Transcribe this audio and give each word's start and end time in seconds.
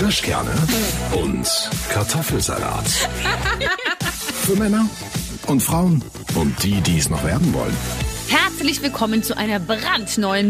Kirschkerne 0.00 0.54
und 1.12 1.46
Kartoffelsalat. 1.90 2.88
Für 4.46 4.56
Männer 4.56 4.88
und 5.46 5.62
Frauen 5.62 6.02
und 6.36 6.62
die, 6.62 6.80
die 6.80 6.96
es 6.96 7.10
noch 7.10 7.22
werden 7.22 7.52
wollen. 7.52 7.76
Herzlich 8.26 8.80
willkommen 8.80 9.22
zu 9.22 9.36
einer 9.36 9.60
brandneuen, 9.60 10.48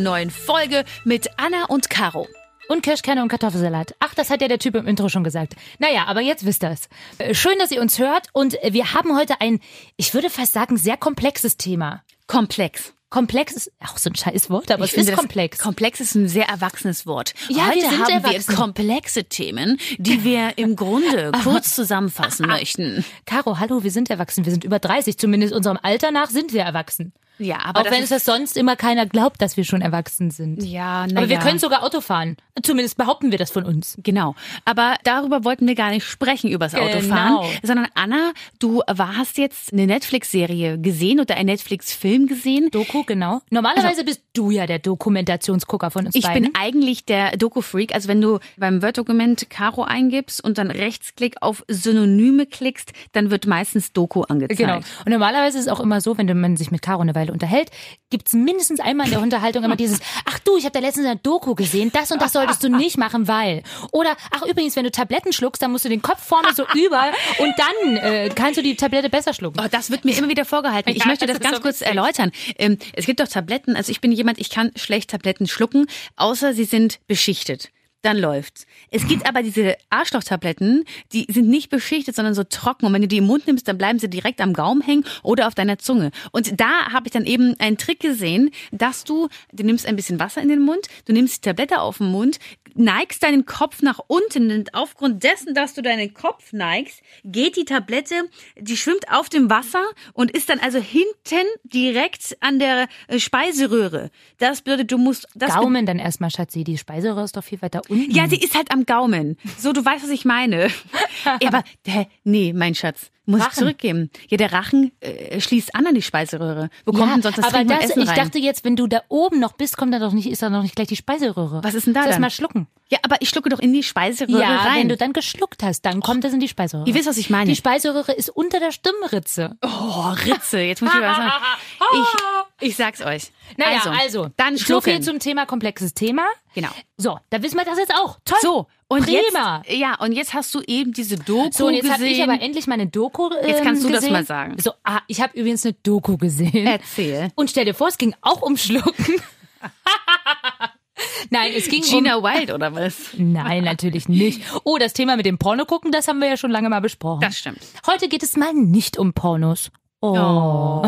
neuen 0.00 0.30
Folge 0.30 0.84
mit 1.02 1.28
Anna 1.38 1.64
und 1.64 1.90
Caro. 1.90 2.28
Und 2.68 2.84
Kirschkerne 2.84 3.22
und 3.22 3.28
Kartoffelsalat. 3.30 3.96
Ach, 3.98 4.14
das 4.14 4.30
hat 4.30 4.40
ja 4.40 4.46
der 4.46 4.60
Typ 4.60 4.76
im 4.76 4.86
Intro 4.86 5.08
schon 5.08 5.24
gesagt. 5.24 5.56
Naja, 5.80 6.04
aber 6.06 6.20
jetzt 6.20 6.46
wisst 6.46 6.62
ihr 6.62 6.70
es. 6.70 6.88
Äh, 7.18 7.34
Schön, 7.34 7.58
dass 7.58 7.72
ihr 7.72 7.80
uns 7.80 7.98
hört 7.98 8.28
und 8.32 8.56
wir 8.62 8.94
haben 8.94 9.18
heute 9.18 9.40
ein, 9.40 9.58
ich 9.96 10.14
würde 10.14 10.30
fast 10.30 10.52
sagen, 10.52 10.76
sehr 10.76 10.96
komplexes 10.96 11.56
Thema. 11.56 12.04
Komplex. 12.28 12.94
Komplex 13.14 13.52
ist 13.52 13.70
auch 13.78 13.96
so 13.96 14.10
ein 14.10 14.16
scheiß 14.16 14.50
Wort, 14.50 14.72
aber 14.72 14.84
Ich 14.86 14.96
es 14.96 15.06
ist 15.08 15.16
komplex. 15.16 15.58
Komplex 15.60 16.00
ist 16.00 16.16
ein 16.16 16.26
sehr 16.26 16.48
erwachsenes 16.48 17.06
Wort. 17.06 17.32
Ja, 17.48 17.68
Heute 17.68 17.76
wir 17.76 17.88
sind 17.90 18.00
haben 18.02 18.10
erwachsen. 18.24 18.48
wir 18.48 18.56
komplexe 18.56 19.24
Themen, 19.24 19.78
die 19.98 20.24
wir 20.24 20.58
im 20.58 20.74
Grunde 20.74 21.30
kurz 21.44 21.76
zusammenfassen 21.76 22.46
möchten. 22.48 23.04
Caro, 23.24 23.60
hallo, 23.60 23.84
wir 23.84 23.92
sind 23.92 24.10
erwachsen. 24.10 24.44
Wir 24.44 24.50
sind 24.50 24.64
über 24.64 24.80
30. 24.80 25.16
Zumindest 25.16 25.54
unserem 25.54 25.78
Alter 25.80 26.10
nach 26.10 26.28
sind 26.28 26.52
wir 26.52 26.62
erwachsen. 26.62 27.12
Ja, 27.38 27.58
aber 27.64 27.80
Auch 27.80 27.90
wenn 27.90 28.02
es 28.02 28.10
das 28.10 28.24
sonst 28.24 28.56
immer 28.56 28.76
keiner 28.76 29.06
glaubt, 29.06 29.42
dass 29.42 29.56
wir 29.56 29.64
schon 29.64 29.80
erwachsen 29.80 30.30
sind. 30.30 30.62
Ja, 30.62 31.06
na 31.10 31.20
Aber 31.20 31.28
wir 31.28 31.36
ja. 31.36 31.42
können 31.42 31.58
sogar 31.58 31.82
Auto 31.82 32.00
fahren. 32.00 32.36
Zumindest 32.62 32.96
behaupten 32.96 33.32
wir 33.32 33.38
das 33.38 33.50
von 33.50 33.64
uns. 33.64 33.96
Genau. 34.02 34.36
Aber 34.64 34.94
darüber 35.02 35.44
wollten 35.44 35.66
wir 35.66 35.74
gar 35.74 35.90
nicht 35.90 36.04
sprechen, 36.06 36.48
übers 36.50 36.72
Genau. 36.72 36.84
Autofahren. 36.86 37.46
Sondern 37.64 37.88
Anna, 37.94 38.32
du 38.60 38.82
hast 38.86 39.38
jetzt 39.38 39.72
eine 39.72 39.86
Netflix-Serie 39.86 40.78
gesehen 40.78 41.18
oder 41.18 41.34
einen 41.36 41.46
Netflix-Film 41.46 42.28
gesehen. 42.28 42.68
Doku, 42.70 43.02
genau. 43.04 43.40
Normalerweise 43.50 44.04
bist 44.04 44.22
du 44.34 44.50
ja 44.50 44.66
der 44.66 44.78
Dokumentationsgucker 44.78 45.90
von 45.90 46.06
uns 46.06 46.14
Also 46.14 46.18
Ich 46.28 46.32
beiden. 46.32 46.52
bin 46.52 46.52
eigentlich 46.54 47.04
der 47.04 47.36
Doku-Freak. 47.36 47.94
Also 47.94 48.08
wenn 48.08 48.20
du 48.20 48.38
beim 48.56 48.82
Word-Dokument 48.82 49.50
Caro 49.50 49.82
eingibst 49.82 50.42
und 50.42 50.58
dann 50.58 50.70
Rechtsklick 50.70 51.36
auf 51.40 51.64
Synonyme 51.68 52.46
klickst, 52.46 52.92
dann 53.12 53.30
wird 53.30 53.46
meistens 53.46 53.92
Doku 53.92 54.22
angezeigt. 54.22 54.58
Genau. 54.58 54.76
Und 54.76 55.08
normalerweise 55.08 55.58
ist 55.58 55.64
es 55.66 55.70
auch 55.72 55.80
immer 55.80 56.00
so, 56.00 56.16
wenn 56.18 56.40
man 56.40 56.56
sich 56.56 56.70
mit 56.70 56.82
Caro 56.82 57.00
eine 57.02 57.14
Weile 57.14 57.23
unterhält, 57.30 57.70
gibt's 58.10 58.32
mindestens 58.32 58.80
einmal 58.80 59.06
in 59.06 59.12
der 59.12 59.20
Unterhaltung 59.20 59.64
immer 59.64 59.76
dieses, 59.76 59.98
ach 60.24 60.38
du, 60.40 60.56
ich 60.56 60.64
habe 60.64 60.72
da 60.72 60.78
letztens 60.80 61.06
eine 61.06 61.16
Doku 61.16 61.54
gesehen, 61.54 61.90
das 61.92 62.10
und 62.12 62.20
das 62.22 62.32
solltest 62.32 62.62
du 62.62 62.68
nicht 62.68 62.96
machen, 62.98 63.26
weil. 63.28 63.62
Oder, 63.92 64.16
ach 64.30 64.42
übrigens, 64.42 64.76
wenn 64.76 64.84
du 64.84 64.90
Tabletten 64.90 65.32
schluckst, 65.32 65.62
dann 65.62 65.72
musst 65.72 65.84
du 65.84 65.88
den 65.88 66.02
Kopf 66.02 66.22
vorne 66.24 66.48
so 66.54 66.64
über 66.74 67.12
und 67.38 67.54
dann 67.58 67.96
äh, 67.96 68.30
kannst 68.34 68.58
du 68.58 68.62
die 68.62 68.76
Tablette 68.76 69.10
besser 69.10 69.34
schlucken. 69.34 69.60
Oh, 69.64 69.68
das 69.70 69.90
wird 69.90 70.04
mir 70.04 70.16
immer 70.16 70.28
wieder 70.28 70.44
vorgehalten. 70.44 70.90
Ich 70.90 70.98
Ja, 70.98 71.06
möchte 71.06 71.26
das 71.26 71.38
das 71.38 71.42
ganz 71.44 71.56
so 71.56 71.62
kurz 71.62 71.80
witzig. 71.80 71.88
erläutern. 71.88 72.30
Ähm, 72.58 72.78
es 72.92 73.06
gibt 73.06 73.20
doch 73.20 73.28
Tabletten, 73.28 73.76
also 73.76 73.90
ich 73.90 74.00
bin 74.00 74.12
jemand, 74.12 74.38
ich 74.38 74.50
kann 74.50 74.70
schlecht 74.76 75.10
Tabletten 75.10 75.46
schlucken, 75.48 75.86
außer 76.16 76.52
sie 76.54 76.64
sind 76.64 77.00
beschichtet. 77.06 77.70
Dann 78.04 78.18
läuft's. 78.18 78.66
Es 78.90 79.08
gibt 79.08 79.26
aber 79.26 79.42
diese 79.42 79.76
Arschlochtabletten, 79.88 80.84
die 81.14 81.26
sind 81.30 81.48
nicht 81.48 81.70
beschichtet, 81.70 82.14
sondern 82.14 82.34
so 82.34 82.44
trocken. 82.44 82.84
Und 82.84 82.92
wenn 82.92 83.00
du 83.00 83.08
die 83.08 83.16
im 83.16 83.24
Mund 83.24 83.46
nimmst, 83.46 83.66
dann 83.66 83.78
bleiben 83.78 83.98
sie 83.98 84.10
direkt 84.10 84.42
am 84.42 84.52
Gaumen 84.52 84.82
hängen 84.82 85.06
oder 85.22 85.46
auf 85.46 85.54
deiner 85.54 85.78
Zunge. 85.78 86.10
Und 86.30 86.60
da 86.60 86.92
habe 86.92 87.06
ich 87.06 87.12
dann 87.12 87.24
eben 87.24 87.58
einen 87.60 87.78
Trick 87.78 88.00
gesehen, 88.00 88.50
dass 88.72 89.04
du, 89.04 89.30
du 89.52 89.64
nimmst 89.64 89.86
ein 89.86 89.96
bisschen 89.96 90.20
Wasser 90.20 90.42
in 90.42 90.48
den 90.48 90.60
Mund, 90.60 90.86
du 91.06 91.14
nimmst 91.14 91.36
die 91.36 91.48
Tablette 91.48 91.80
auf 91.80 91.96
den 91.96 92.08
Mund, 92.08 92.38
neigst 92.74 93.22
deinen 93.22 93.46
Kopf 93.46 93.82
nach 93.82 94.00
unten 94.06 94.50
und 94.50 94.74
aufgrund 94.74 95.22
dessen, 95.22 95.54
dass 95.54 95.74
du 95.74 95.82
deinen 95.82 96.14
Kopf 96.14 96.52
neigst, 96.52 97.02
geht 97.24 97.56
die 97.56 97.64
Tablette, 97.64 98.28
die 98.58 98.76
schwimmt 98.76 99.10
auf 99.10 99.28
dem 99.28 99.50
Wasser 99.50 99.84
und 100.12 100.30
ist 100.30 100.48
dann 100.48 100.58
also 100.58 100.78
hinten 100.78 101.46
direkt 101.64 102.36
an 102.40 102.58
der 102.58 102.88
äh, 103.08 103.18
Speiseröhre. 103.18 104.10
Das 104.38 104.62
bedeutet, 104.62 104.92
du 104.92 104.98
musst 104.98 105.28
das 105.34 105.54
Gaumen 105.54 105.86
dann 105.86 105.98
erstmal, 105.98 106.30
Schatzi, 106.30 106.64
die 106.64 106.78
Speiseröhre 106.78 107.24
ist 107.24 107.36
doch 107.36 107.44
viel 107.44 107.62
weiter 107.62 107.82
unten. 107.88 108.10
ja, 108.10 108.28
sie 108.28 108.38
ist 108.38 108.54
halt 108.54 108.70
am 108.70 108.86
Gaumen. 108.86 109.36
So, 109.58 109.72
du 109.72 109.84
weißt, 109.84 110.04
was 110.04 110.10
ich 110.10 110.24
meine. 110.24 110.68
aber, 111.44 111.64
hä, 111.86 112.06
nee, 112.24 112.52
mein 112.52 112.74
Schatz, 112.74 113.10
muss 113.26 113.40
ich 113.40 113.46
Rachen. 113.46 113.54
zurückgeben. 113.58 114.10
Ja, 114.28 114.36
der 114.36 114.52
Rachen 114.52 114.92
äh, 115.00 115.40
schließt 115.40 115.74
an 115.74 115.86
an 115.86 115.94
die 115.94 116.02
Speiseröhre. 116.02 116.68
Wo 116.84 116.92
kommt 116.92 117.14
denn 117.14 117.22
sonst 117.22 117.38
das 117.38 117.46
aber 117.46 117.64
das, 117.64 117.84
Essen 117.84 118.02
ich 118.02 118.08
rein? 118.08 118.16
dachte 118.16 118.38
jetzt, 118.38 118.64
wenn 118.64 118.76
du 118.76 118.86
da 118.86 119.02
oben 119.08 119.40
noch 119.40 119.52
bist, 119.52 119.76
kommt 119.76 119.94
da 119.94 119.98
doch 119.98 120.12
nicht, 120.12 120.28
ist 120.28 120.42
da 120.42 120.50
noch 120.50 120.62
nicht 120.62 120.76
gleich 120.76 120.88
die 120.88 120.96
Speiseröhre. 120.96 121.62
Was 121.64 121.74
ist 121.74 121.86
denn 121.86 121.94
da 121.94 122.00
Lass 122.02 122.10
dann? 122.12 122.20
mal 122.20 122.30
schlucken. 122.30 122.66
ja, 122.90 122.98
aber 123.02 123.16
ich 123.20 123.28
schlucke 123.30 123.48
doch 123.48 123.58
in 123.60 123.72
die 123.72 123.82
Speiseröhre 123.82 124.40
Ja, 124.40 124.56
rein. 124.58 124.80
wenn 124.80 124.88
du 124.90 124.96
dann 124.96 125.12
geschluckt 125.12 125.62
hast, 125.62 125.82
dann 125.82 126.00
kommt 126.00 126.24
das 126.24 126.32
in 126.32 126.40
die 126.40 126.48
Speiseröhre. 126.48 126.86
Ihr 126.88 126.94
wisst, 126.94 127.08
was 127.08 127.16
ich 127.16 127.30
meine. 127.30 127.48
Die 127.50 127.56
Speiseröhre 127.56 128.12
ist 128.12 128.28
unter 128.30 128.60
der 128.60 128.72
Stimmritze. 128.72 129.56
oh, 129.62 130.12
Ritze, 130.26 130.60
jetzt 130.60 130.82
muss 130.82 130.92
ich 130.94 131.00
was 131.00 131.16
sagen. 131.16 131.30
Ich, 132.64 132.76
sag's 132.76 133.00
euch. 133.00 133.30
Naja, 133.56 133.78
also, 133.78 133.90
also, 133.90 134.28
dann 134.36 134.56
so 134.56 134.64
schlucken. 134.64 134.92
viel 134.92 135.00
zum 135.00 135.18
Thema 135.18 135.46
komplexes 135.46 135.94
Thema. 135.94 136.24
Genau. 136.54 136.70
So, 136.96 137.18
da 137.30 137.42
wissen 137.42 137.56
wir 137.56 137.64
das 137.64 137.78
jetzt 137.78 137.92
auch. 137.94 138.18
Toll. 138.24 138.38
So, 138.42 138.66
und 138.88 139.04
Prima. 139.04 139.62
jetzt, 139.66 139.78
ja, 139.78 139.96
und 140.00 140.12
jetzt 140.12 140.34
hast 140.34 140.54
du 140.54 140.60
eben 140.66 140.92
diese 140.92 141.16
Doku 141.16 141.50
So, 141.52 141.66
und 141.66 141.74
jetzt 141.74 141.90
habe 141.90 142.06
ich 142.06 142.22
aber 142.22 142.40
endlich 142.40 142.66
meine 142.66 142.86
Doku 142.86 143.30
ähm, 143.30 143.48
Jetzt 143.48 143.62
kannst 143.62 143.82
du 143.84 143.88
das 143.88 144.00
gesehen. 144.00 144.12
mal 144.12 144.24
sagen. 144.24 144.56
So, 144.60 144.72
ah, 144.84 145.00
ich 145.08 145.20
habe 145.20 145.36
übrigens 145.38 145.64
eine 145.64 145.74
Doku 145.82 146.16
gesehen. 146.16 146.66
Erzähl. 146.66 147.30
Und 147.34 147.50
stell 147.50 147.64
dir 147.64 147.74
vor, 147.74 147.88
es 147.88 147.98
ging 147.98 148.14
auch 148.20 148.42
um 148.42 148.56
Schlucken. 148.56 149.16
Nein, 151.30 151.52
es 151.56 151.68
ging 151.68 151.82
Gina 151.82 152.22
Wild 152.22 152.52
oder 152.52 152.74
was? 152.74 153.14
um... 153.14 153.32
Nein, 153.32 153.64
natürlich 153.64 154.08
nicht. 154.08 154.42
Oh, 154.64 154.78
das 154.78 154.92
Thema 154.92 155.16
mit 155.16 155.26
dem 155.26 155.38
Porno 155.38 155.64
gucken, 155.64 155.90
das 155.90 156.06
haben 156.06 156.20
wir 156.20 156.28
ja 156.28 156.36
schon 156.36 156.50
lange 156.50 156.68
mal 156.68 156.80
besprochen. 156.80 157.20
Das 157.20 157.36
stimmt. 157.36 157.58
Heute 157.86 158.08
geht 158.08 158.22
es 158.22 158.36
mal 158.36 158.52
nicht 158.54 158.98
um 158.98 159.12
Pornos. 159.12 159.70
Oh. 160.04 160.82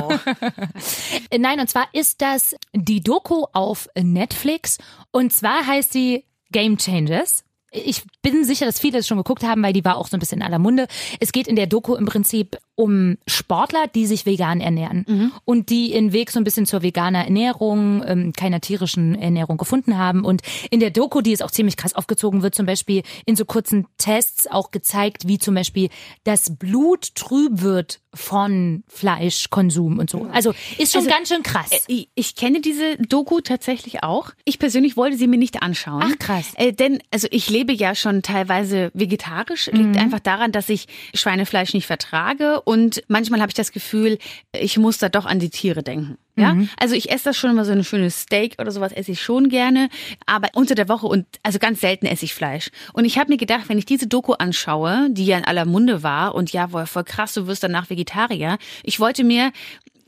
Nein, 1.39 1.61
und 1.61 1.71
zwar 1.71 1.89
ist 1.93 2.21
das 2.21 2.55
die 2.75 3.01
Doku 3.01 3.47
auf 3.53 3.89
Netflix. 3.97 4.77
Und 5.11 5.33
zwar 5.33 5.67
heißt 5.67 5.93
sie 5.93 6.25
Game 6.53 6.77
Changers. 6.77 7.43
Ich 7.71 8.03
bin 8.21 8.45
sicher, 8.45 8.67
dass 8.67 8.79
viele 8.79 8.99
es 8.99 9.07
schon 9.07 9.17
geguckt 9.17 9.43
haben, 9.43 9.63
weil 9.63 9.73
die 9.73 9.85
war 9.85 9.97
auch 9.97 10.09
so 10.09 10.17
ein 10.17 10.21
bisschen 10.21 10.39
in 10.39 10.45
aller 10.45 10.59
Munde. 10.59 10.87
Es 11.19 11.33
geht 11.33 11.49
in 11.49 11.57
der 11.57 11.67
Doku 11.67 11.95
im 11.95 12.05
Prinzip 12.05 12.59
um 12.77 13.17
Sportler, 13.27 13.87
die 13.89 14.07
sich 14.07 14.27
vegan 14.27 14.61
ernähren 14.61 15.33
und 15.45 15.71
die 15.71 15.93
ihren 15.95 16.13
Weg 16.13 16.31
so 16.31 16.39
ein 16.39 16.45
bisschen 16.45 16.67
zur 16.67 16.83
veganer 16.83 17.25
Ernährung, 17.25 18.05
ähm, 18.07 18.33
keiner 18.35 18.61
tierischen 18.61 19.15
Ernährung 19.15 19.57
gefunden 19.57 19.99
haben. 19.99 20.25
Und 20.25 20.43
in 20.71 20.81
der 20.81 20.91
Doku, 20.91 21.23
die 21.23 21.33
ist 21.33 21.43
auch 21.43 21.51
ziemlich 21.51 21.77
krass 21.77 21.95
aufgezogen, 21.95 22.43
wird 22.43 22.55
zum 22.55 22.67
Beispiel 22.67 23.03
in 23.25 23.35
so 23.35 23.45
kurzen 23.45 23.87
Tests 23.99 24.47
auch 24.47 24.71
gezeigt, 24.71 25.27
wie 25.27 25.39
zum 25.39 25.55
Beispiel 25.55 25.89
das 26.25 26.55
Blut 26.57 27.15
trüb 27.15 27.63
wird 27.63 28.01
von 28.13 28.83
Fleischkonsum 28.89 29.99
und 29.99 30.11
so. 30.11 30.27
Also 30.33 30.55
ist 30.79 30.93
schon 30.93 31.01
Also, 31.01 31.11
ganz 31.11 31.29
schön 31.29 31.43
krass. 31.43 31.71
Ich, 31.87 32.09
ich 32.15 32.35
kenne 32.35 32.61
diese 32.61 32.97
Doku 32.99 33.41
tatsächlich 33.41 34.03
auch. 34.03 34.31
Ich 34.45 34.59
persönlich 34.59 34.97
wollte 34.97 35.17
sie 35.17 35.27
mir 35.27 35.39
nicht 35.39 35.63
anschauen. 35.63 36.03
Ach, 36.05 36.19
krass. 36.19 36.53
Äh, 36.55 36.73
denn, 36.73 36.99
also 37.11 37.29
ich 37.31 37.49
lebe 37.51 37.73
ja 37.73 37.95
schon 37.95 38.23
teilweise 38.23 38.91
vegetarisch. 38.95 39.71
Mhm. 39.73 39.79
Liegt 39.79 39.97
einfach 39.99 40.21
daran, 40.21 40.53
dass 40.53 40.69
ich 40.69 40.87
Schweinefleisch 41.15 41.75
nicht 41.75 41.87
vertrage. 41.87 42.63
Und 42.69 43.05
manchmal 43.07 43.41
habe 43.41 43.51
ich 43.51 43.55
das 43.55 43.71
Gefühl, 43.71 44.19
ich 44.53 44.77
muss 44.77 44.99
da 44.99 45.09
doch 45.09 45.25
an 45.25 45.39
die 45.39 45.51
Tiere 45.51 45.85
denken. 45.85 46.19
Ja, 46.35 46.53
Mhm. 46.53 46.69
also 46.79 46.95
ich 46.97 47.11
esse 47.11 47.27
das 47.27 47.37
schon 47.37 47.55
mal 47.55 47.65
so 47.65 47.71
ein 47.73 47.85
schönes 47.85 48.23
Steak 48.23 48.57
oder 48.59 48.71
sowas 48.73 48.93
esse 48.93 49.13
ich 49.13 49.23
schon 49.23 49.49
gerne, 49.49 49.89
aber 50.27 50.49
unter 50.55 50.75
der 50.75 50.89
Woche 50.89 51.07
und 51.07 51.27
also 51.45 51.59
ganz 51.61 51.81
selten 51.81 52.07
esse 52.07 52.25
ich 52.27 52.35
Fleisch. 52.35 52.71
Und 52.93 53.05
ich 53.05 53.19
habe 53.19 53.31
mir 53.31 53.39
gedacht, 53.39 53.69
wenn 53.69 53.79
ich 53.79 53.87
diese 53.87 54.09
Doku 54.09 54.33
anschaue, 54.33 55.09
die 55.11 55.27
ja 55.27 55.39
in 55.39 55.45
aller 55.45 55.65
Munde 55.65 56.03
war 56.03 56.35
und 56.35 56.53
ja, 56.53 56.67
voll 56.69 57.05
krass, 57.05 57.35
du 57.35 57.47
wirst 57.47 57.63
danach 57.63 57.89
Vegetarier. 57.89 58.59
Ich 58.83 58.99
wollte 59.01 59.23
mir 59.25 59.53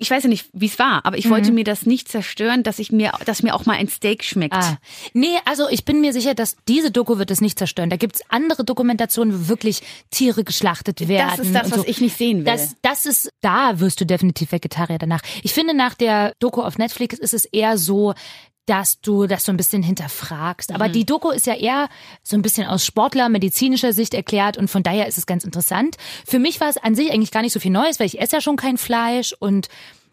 ich 0.00 0.10
weiß 0.10 0.22
ja 0.22 0.28
nicht, 0.28 0.48
wie 0.53 0.66
es 0.66 0.78
war, 0.78 1.04
aber 1.04 1.19
ich 1.19 1.25
Mhm. 1.26 1.31
wollte 1.31 1.53
mir 1.53 1.64
das 1.64 1.84
nicht 1.84 2.09
zerstören, 2.09 2.62
dass 2.62 2.78
ich 2.78 2.92
mir, 2.92 3.12
dass 3.26 3.42
mir 3.42 3.54
auch 3.54 3.66
mal 3.66 3.75
ein 3.76 3.88
Steak 3.88 4.22
schmeckt. 4.25 4.54
Ah. 4.54 4.78
Nee, 5.12 5.36
also 5.44 5.69
ich 5.69 5.84
bin 5.84 6.00
mir 6.00 6.12
sicher, 6.12 6.34
dass 6.34 6.56
diese 6.69 6.91
Doku 6.92 7.19
wird 7.19 7.31
es 7.32 7.41
nicht 7.41 7.59
zerstören. 7.59 7.91
Da 7.91 7.97
gibt's 7.97 8.20
andere 8.28 8.64
Dokumentationen, 8.64 9.34
wo 9.34 9.48
wirklich 9.48 9.82
Tiere 10.10 10.44
geschlachtet 10.44 11.08
werden. 11.08 11.41
ist 11.42 11.54
das, 11.54 11.66
und 11.66 11.72
was 11.72 11.81
so. 11.81 11.87
ich 11.87 12.00
nicht 12.00 12.16
sehen 12.16 12.38
will. 12.38 12.44
Das, 12.44 12.76
das 12.82 13.06
ist, 13.06 13.31
da 13.41 13.81
wirst 13.81 14.00
du 14.00 14.06
definitiv 14.06 14.53
Vegetarier 14.53 14.98
danach. 14.98 15.20
Ich 15.42 15.53
finde, 15.53 15.75
nach 15.75 15.94
der 15.94 16.32
Doku 16.38 16.62
auf 16.62 16.78
Netflix 16.78 17.19
ist 17.19 17.34
es 17.34 17.44
eher 17.44 17.76
so, 17.76 18.14
dass 18.69 19.01
du 19.01 19.27
das 19.27 19.44
so 19.44 19.53
ein 19.53 19.56
bisschen 19.56 19.82
hinterfragst. 19.82 20.70
Mhm. 20.70 20.76
Aber 20.76 20.88
die 20.88 21.06
Doku 21.06 21.31
ist 21.31 21.47
ja 21.47 21.55
eher 21.55 21.88
so 22.23 22.37
ein 22.37 22.43
bisschen 22.43 22.67
aus 22.67 22.85
Sportler, 22.85 23.29
medizinischer 23.29 23.93
Sicht 23.93 24.15
erklärt 24.15 24.59
und 24.59 24.69
von 24.69 24.82
daher 24.82 25.06
ist 25.06 25.19
es 25.19 25.26
ganz 25.26 25.44
interessant. 25.44 25.97
Für 26.26 26.38
mich 26.38 26.61
war 26.61 26.69
es 26.69 26.76
an 26.76 26.94
sich 26.94 27.11
eigentlich 27.11 27.31
gar 27.31 27.43
nicht 27.43 27.53
so 27.53 27.61
viel 27.61 27.70
Neues, 27.70 27.99
weil 27.99 28.06
ich 28.06 28.20
esse 28.20 28.37
ja 28.37 28.41
schon 28.43 28.56
kein 28.56 28.76
Fleisch 28.76 29.35
und 29.38 29.69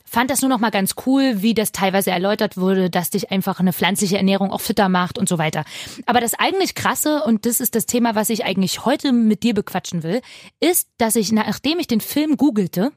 fand 0.05 0.29
das 0.29 0.41
nur 0.41 0.49
noch 0.49 0.59
mal 0.59 0.71
ganz 0.71 0.95
cool, 1.05 1.41
wie 1.41 1.53
das 1.53 1.73
teilweise 1.73 2.11
erläutert 2.11 2.55
wurde, 2.55 2.89
dass 2.89 3.09
dich 3.09 3.31
einfach 3.31 3.59
eine 3.59 3.73
pflanzliche 3.73 4.17
Ernährung 4.17 4.51
auch 4.51 4.61
fitter 4.61 4.87
macht 4.87 5.17
und 5.17 5.27
so 5.27 5.37
weiter. 5.37 5.65
Aber 6.05 6.21
das 6.21 6.35
eigentlich 6.35 6.75
krasse 6.75 7.23
und 7.23 7.45
das 7.45 7.59
ist 7.59 7.75
das 7.75 7.85
Thema, 7.85 8.15
was 8.15 8.29
ich 8.29 8.45
eigentlich 8.45 8.85
heute 8.85 9.11
mit 9.11 9.43
dir 9.43 9.53
bequatschen 9.53 10.03
will, 10.03 10.21
ist, 10.61 10.87
dass 10.97 11.17
ich 11.17 11.33
nachdem 11.33 11.79
ich 11.79 11.87
den 11.87 12.01
Film 12.01 12.37
googelte, 12.37 12.93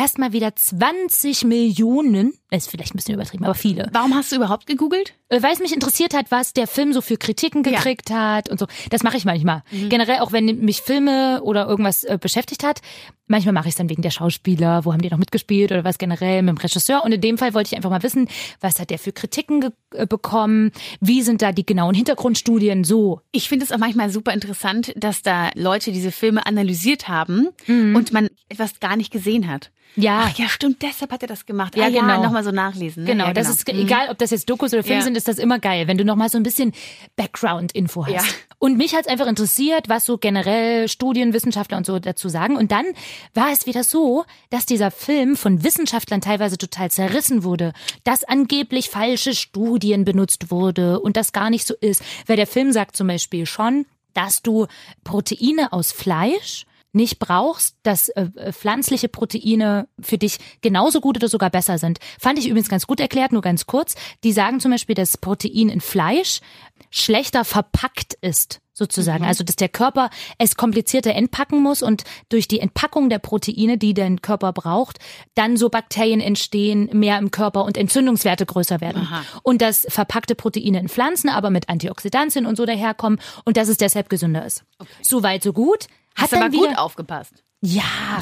erstmal 0.00 0.32
wieder 0.32 0.54
20 0.56 1.44
Millionen, 1.44 2.32
das 2.50 2.64
ist 2.64 2.70
vielleicht 2.70 2.94
ein 2.94 2.96
bisschen 2.96 3.14
übertrieben, 3.14 3.44
aber 3.44 3.54
viele, 3.54 3.88
Warum 3.92 4.14
hast 4.14 4.32
du 4.32 4.36
überhaupt 4.36 4.66
gegoogelt? 4.66 5.14
äh, 5.28 5.42
weil 5.42 5.52
es 5.52 5.58
mich 5.60 5.72
interessiert 5.72 6.14
hat, 6.14 6.30
was 6.30 6.52
der 6.52 6.66
Film 6.66 6.92
so 6.92 7.00
für 7.00 7.16
Kritiken 7.16 7.62
Ja. 7.64 7.72
gekriegt 7.72 8.10
hat 8.10 8.48
und 8.48 8.58
so. 8.58 8.66
Das 8.90 9.02
mache 9.02 9.16
ich 9.16 9.24
manchmal. 9.24 9.62
Generell 9.70 10.20
auch 10.20 10.32
wenn 10.32 10.46
mich 10.64 10.80
Filme 10.82 11.42
oder 11.42 11.66
irgendwas 11.68 12.04
äh, 12.04 12.18
beschäftigt 12.20 12.64
hat, 12.64 12.80
Manchmal 13.30 13.52
mache 13.52 13.68
ich 13.68 13.74
es 13.74 13.76
dann 13.76 13.88
wegen 13.88 14.02
der 14.02 14.10
Schauspieler, 14.10 14.84
wo 14.84 14.92
haben 14.92 15.02
die 15.02 15.08
noch 15.08 15.16
mitgespielt 15.16 15.70
oder 15.70 15.84
was 15.84 15.98
generell 15.98 16.42
mit 16.42 16.56
dem 16.56 16.58
Regisseur. 16.58 17.04
Und 17.04 17.12
in 17.12 17.20
dem 17.20 17.38
Fall 17.38 17.54
wollte 17.54 17.68
ich 17.68 17.76
einfach 17.76 17.88
mal 17.88 18.02
wissen, 18.02 18.26
was 18.60 18.80
hat 18.80 18.90
der 18.90 18.98
für 18.98 19.12
Kritiken 19.12 19.70
äh, 19.94 20.04
bekommen? 20.04 20.72
Wie 21.00 21.22
sind 21.22 21.40
da 21.40 21.52
die 21.52 21.64
genauen 21.64 21.94
Hintergrundstudien 21.94 22.82
so? 22.82 23.20
Ich 23.30 23.48
finde 23.48 23.64
es 23.64 23.70
auch 23.70 23.78
manchmal 23.78 24.10
super 24.10 24.32
interessant, 24.32 24.92
dass 24.96 25.22
da 25.22 25.50
Leute 25.54 25.92
diese 25.92 26.10
Filme 26.10 26.44
analysiert 26.44 27.06
haben 27.06 27.50
mhm. 27.68 27.94
und 27.94 28.12
man 28.12 28.30
etwas 28.48 28.80
gar 28.80 28.96
nicht 28.96 29.12
gesehen 29.12 29.48
hat. 29.48 29.70
Ja. 29.96 30.24
Ach 30.26 30.38
ja, 30.38 30.48
stimmt, 30.48 30.82
deshalb 30.82 31.10
hat 31.10 31.22
er 31.22 31.28
das 31.28 31.46
gemacht. 31.46 31.76
Ja, 31.76 31.86
ah, 31.86 31.88
genau. 31.88 32.06
Ja, 32.06 32.18
nochmal 32.22 32.44
so 32.44 32.50
nachlesen. 32.50 33.04
Ne? 33.04 33.10
Genau, 33.10 33.26
ja, 33.26 33.32
das 33.32 33.64
genau. 33.64 33.78
ist 33.78 33.86
egal, 33.86 34.08
ob 34.10 34.18
das 34.18 34.30
jetzt 34.30 34.48
Dokus 34.48 34.72
oder 34.72 34.82
Filme 34.82 35.00
Ja. 35.00 35.04
sind, 35.04 35.16
ist 35.16 35.28
das 35.28 35.38
immer 35.38 35.58
geil, 35.58 35.88
wenn 35.88 35.98
du 35.98 36.04
nochmal 36.04 36.28
so 36.28 36.36
ein 36.36 36.42
bisschen 36.42 36.72
Background-Info 37.16 38.06
hast. 38.06 38.12
Ja. 38.12 38.22
Und 38.58 38.76
mich 38.76 38.94
hat 38.94 39.02
es 39.02 39.06
einfach 39.08 39.26
interessiert, 39.26 39.88
was 39.88 40.04
so 40.04 40.18
generell 40.18 40.88
Studien, 40.88 41.32
Wissenschaftler 41.32 41.76
und 41.76 41.86
so 41.86 41.98
dazu 41.98 42.28
sagen. 42.28 42.56
Und 42.56 42.72
dann 42.72 42.84
war 43.34 43.52
es 43.52 43.66
wieder 43.66 43.84
so, 43.84 44.24
dass 44.50 44.66
dieser 44.66 44.90
Film 44.90 45.36
von 45.36 45.64
Wissenschaftlern 45.64 46.20
teilweise 46.20 46.58
total 46.58 46.90
zerrissen 46.90 47.44
wurde, 47.44 47.72
dass 48.04 48.24
angeblich 48.24 48.90
falsche 48.90 49.34
Studien 49.34 50.04
benutzt 50.04 50.50
wurde 50.50 51.00
und 51.00 51.16
das 51.16 51.32
gar 51.32 51.50
nicht 51.50 51.66
so 51.66 51.74
ist. 51.80 52.02
Weil 52.26 52.36
der 52.36 52.46
Film 52.46 52.72
sagt 52.72 52.96
zum 52.96 53.06
Beispiel 53.06 53.46
schon, 53.46 53.86
dass 54.14 54.42
du 54.42 54.66
Proteine 55.04 55.72
aus 55.72 55.92
Fleisch 55.92 56.66
nicht 56.92 57.18
brauchst, 57.18 57.76
dass 57.82 58.08
äh, 58.10 58.28
äh, 58.34 58.52
pflanzliche 58.52 59.08
Proteine 59.08 59.88
für 60.00 60.18
dich 60.18 60.38
genauso 60.60 61.00
gut 61.00 61.16
oder 61.16 61.28
sogar 61.28 61.50
besser 61.50 61.78
sind. 61.78 61.98
Fand 62.18 62.38
ich 62.38 62.48
übrigens 62.48 62.68
ganz 62.68 62.86
gut 62.86 63.00
erklärt, 63.00 63.32
nur 63.32 63.42
ganz 63.42 63.66
kurz. 63.66 63.94
Die 64.24 64.32
sagen 64.32 64.60
zum 64.60 64.72
Beispiel, 64.72 64.94
dass 64.94 65.16
Protein 65.16 65.68
in 65.68 65.80
Fleisch 65.80 66.40
schlechter 66.90 67.44
verpackt 67.44 68.14
ist, 68.14 68.60
sozusagen. 68.80 69.24
Also, 69.24 69.44
dass 69.44 69.56
der 69.56 69.68
Körper 69.68 70.10
es 70.38 70.56
komplizierter 70.56 71.14
entpacken 71.14 71.62
muss 71.62 71.82
und 71.82 72.02
durch 72.30 72.48
die 72.48 72.58
Entpackung 72.58 73.08
der 73.08 73.20
Proteine, 73.20 73.78
die 73.78 73.94
dein 73.94 74.22
Körper 74.22 74.52
braucht, 74.52 74.98
dann 75.34 75.56
so 75.56 75.68
Bakterien 75.68 76.20
entstehen, 76.20 76.90
mehr 76.92 77.18
im 77.18 77.30
Körper 77.30 77.64
und 77.64 77.76
Entzündungswerte 77.76 78.46
größer 78.46 78.80
werden. 78.80 79.02
Aha. 79.02 79.22
Und 79.42 79.62
dass 79.62 79.86
verpackte 79.88 80.34
Proteine 80.34 80.80
in 80.80 80.88
Pflanzen 80.88 81.28
aber 81.28 81.50
mit 81.50 81.68
Antioxidantien 81.68 82.46
und 82.46 82.56
so 82.56 82.66
daherkommen 82.66 83.20
und 83.44 83.56
dass 83.56 83.68
es 83.68 83.76
deshalb 83.76 84.08
gesünder 84.08 84.44
ist. 84.44 84.64
So 85.02 85.22
weit, 85.22 85.42
so 85.42 85.52
gut. 85.52 85.86
Hast 86.16 86.32
Hat 86.32 86.38
aber 86.38 86.48
dann 86.48 86.52
gut 86.52 86.70
wieder, 86.70 86.82
aufgepasst. 86.82 87.44
Ja, 87.62 88.20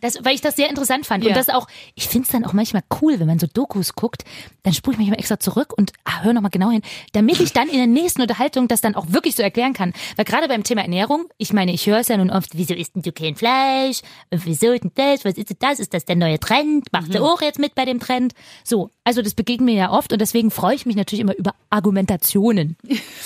das, 0.00 0.24
weil 0.24 0.34
ich 0.34 0.40
das 0.40 0.56
sehr 0.56 0.68
interessant 0.68 1.06
fand. 1.06 1.22
Ja. 1.22 1.30
Und 1.30 1.36
das 1.36 1.48
auch, 1.48 1.68
ich 1.94 2.08
finde 2.08 2.26
es 2.26 2.32
dann 2.32 2.44
auch 2.44 2.52
manchmal 2.52 2.82
cool, 3.00 3.20
wenn 3.20 3.28
man 3.28 3.38
so 3.38 3.46
Dokus 3.46 3.94
guckt, 3.94 4.24
dann 4.64 4.72
spule 4.72 4.94
ich 4.94 4.98
manchmal 4.98 5.20
extra 5.20 5.38
zurück 5.38 5.72
und 5.76 5.92
ah, 6.04 6.22
hör 6.22 6.32
nochmal 6.32 6.50
genau 6.50 6.70
hin, 6.70 6.82
damit 7.12 7.38
ich 7.38 7.52
dann 7.52 7.68
in 7.68 7.76
der 7.76 7.86
nächsten 7.86 8.20
Unterhaltung 8.20 8.66
das 8.66 8.80
dann 8.80 8.96
auch 8.96 9.12
wirklich 9.12 9.36
so 9.36 9.44
erklären 9.44 9.74
kann. 9.74 9.92
Weil 10.16 10.24
gerade 10.24 10.48
beim 10.48 10.64
Thema 10.64 10.82
Ernährung, 10.82 11.28
ich 11.38 11.52
meine, 11.52 11.72
ich 11.72 11.86
höre 11.86 12.00
es 12.00 12.08
ja 12.08 12.16
nun 12.16 12.30
oft, 12.30 12.56
wieso 12.56 12.74
isst 12.74 12.96
denn 12.96 13.02
du 13.02 13.12
kein 13.12 13.36
Fleisch? 13.36 14.00
Und 14.30 14.44
wieso 14.44 14.76
denn 14.76 14.90
das? 14.96 15.24
Was 15.24 15.34
ist 15.34 15.50
denn 15.50 15.56
das? 15.60 15.78
Ist 15.78 15.94
das 15.94 16.04
der 16.04 16.16
neue 16.16 16.40
Trend? 16.40 16.92
Macht 16.92 17.14
du 17.14 17.22
auch 17.22 17.42
jetzt 17.42 17.60
mit 17.60 17.76
bei 17.76 17.84
dem 17.84 18.00
Trend? 18.00 18.32
So, 18.64 18.90
also 19.04 19.22
das 19.22 19.34
begegnet 19.34 19.66
mir 19.66 19.74
ja 19.74 19.92
oft 19.92 20.12
und 20.12 20.20
deswegen 20.20 20.50
freue 20.50 20.74
ich 20.74 20.84
mich 20.84 20.96
natürlich 20.96 21.20
immer 21.20 21.36
über 21.36 21.54
Argumentationen. 21.70 22.76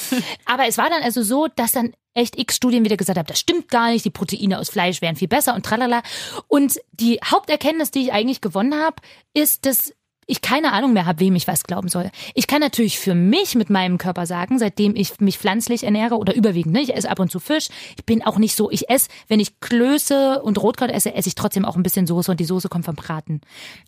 Aber 0.45 0.67
es 0.69 0.77
war 0.77 0.91
dann 0.91 1.03
also 1.03 1.23
so, 1.23 1.49
dass 1.57 1.73
dann 1.73 1.95
echt 2.15 2.39
x 2.39 2.57
Studien 2.57 2.85
wieder 2.85 2.97
gesagt 2.97 3.19
haben, 3.19 3.27
das 3.27 3.41
stimmt 3.41 3.69
gar 3.69 3.91
nicht, 3.91 4.05
die 4.05 4.11
Proteine 4.11 4.59
aus 4.59 4.71
Fleisch 4.71 5.03
wären 5.03 5.17
viel 5.17 5.29
besser 5.29 5.55
und 5.55 5.67
tralala. 5.67 6.03
Und 6.49 6.81
die 6.93 7.21
Haupterkenntnis, 7.25 7.91
die 7.91 8.03
ich 8.05 8.13
eigentlich 8.13 8.41
gewonnen 8.41 8.75
habe, 8.75 8.97
ist, 9.35 9.67
dass 9.67 9.93
ich 10.27 10.41
keine 10.41 10.73
Ahnung 10.73 10.93
mehr 10.93 11.07
habe, 11.07 11.21
wem 11.21 11.35
ich 11.37 11.47
was 11.49 11.65
glauben 11.65 11.89
soll. 11.89 12.11
Ich 12.35 12.47
kann 12.47 12.61
natürlich 12.61 12.99
für 12.99 13.15
mich 13.15 13.55
mit 13.55 13.71
meinem 13.71 13.99
Körper 13.99 14.27
sagen, 14.27 14.59
seitdem 14.59 14.95
ich 14.97 15.21
mich 15.21 15.39
pflanzlich 15.39 15.85
ernähre 15.85 16.17
oder 16.17 16.35
überwiegend, 16.35 16.73
ne, 16.75 16.81
ich 16.81 16.95
esse 16.95 17.11
ab 17.11 17.19
und 17.21 17.31
zu 17.31 17.41
Fisch. 17.41 17.69
Ich 17.97 18.05
bin 18.05 18.23
auch 18.25 18.39
nicht 18.39 18.57
so, 18.57 18.71
ich 18.71 18.89
esse, 18.91 19.09
wenn 19.29 19.41
ich 19.41 19.61
Klöße 19.61 20.43
und 20.43 20.59
Rotkraut 20.63 20.91
esse, 20.91 21.15
esse 21.15 21.29
ich 21.29 21.35
trotzdem 21.35 21.65
auch 21.65 21.77
ein 21.77 21.83
bisschen 21.83 22.07
Soße 22.07 22.31
und 22.31 22.41
die 22.41 22.45
Soße 22.45 22.69
kommt 22.69 22.85
vom 22.85 22.95
Braten. 22.95 23.41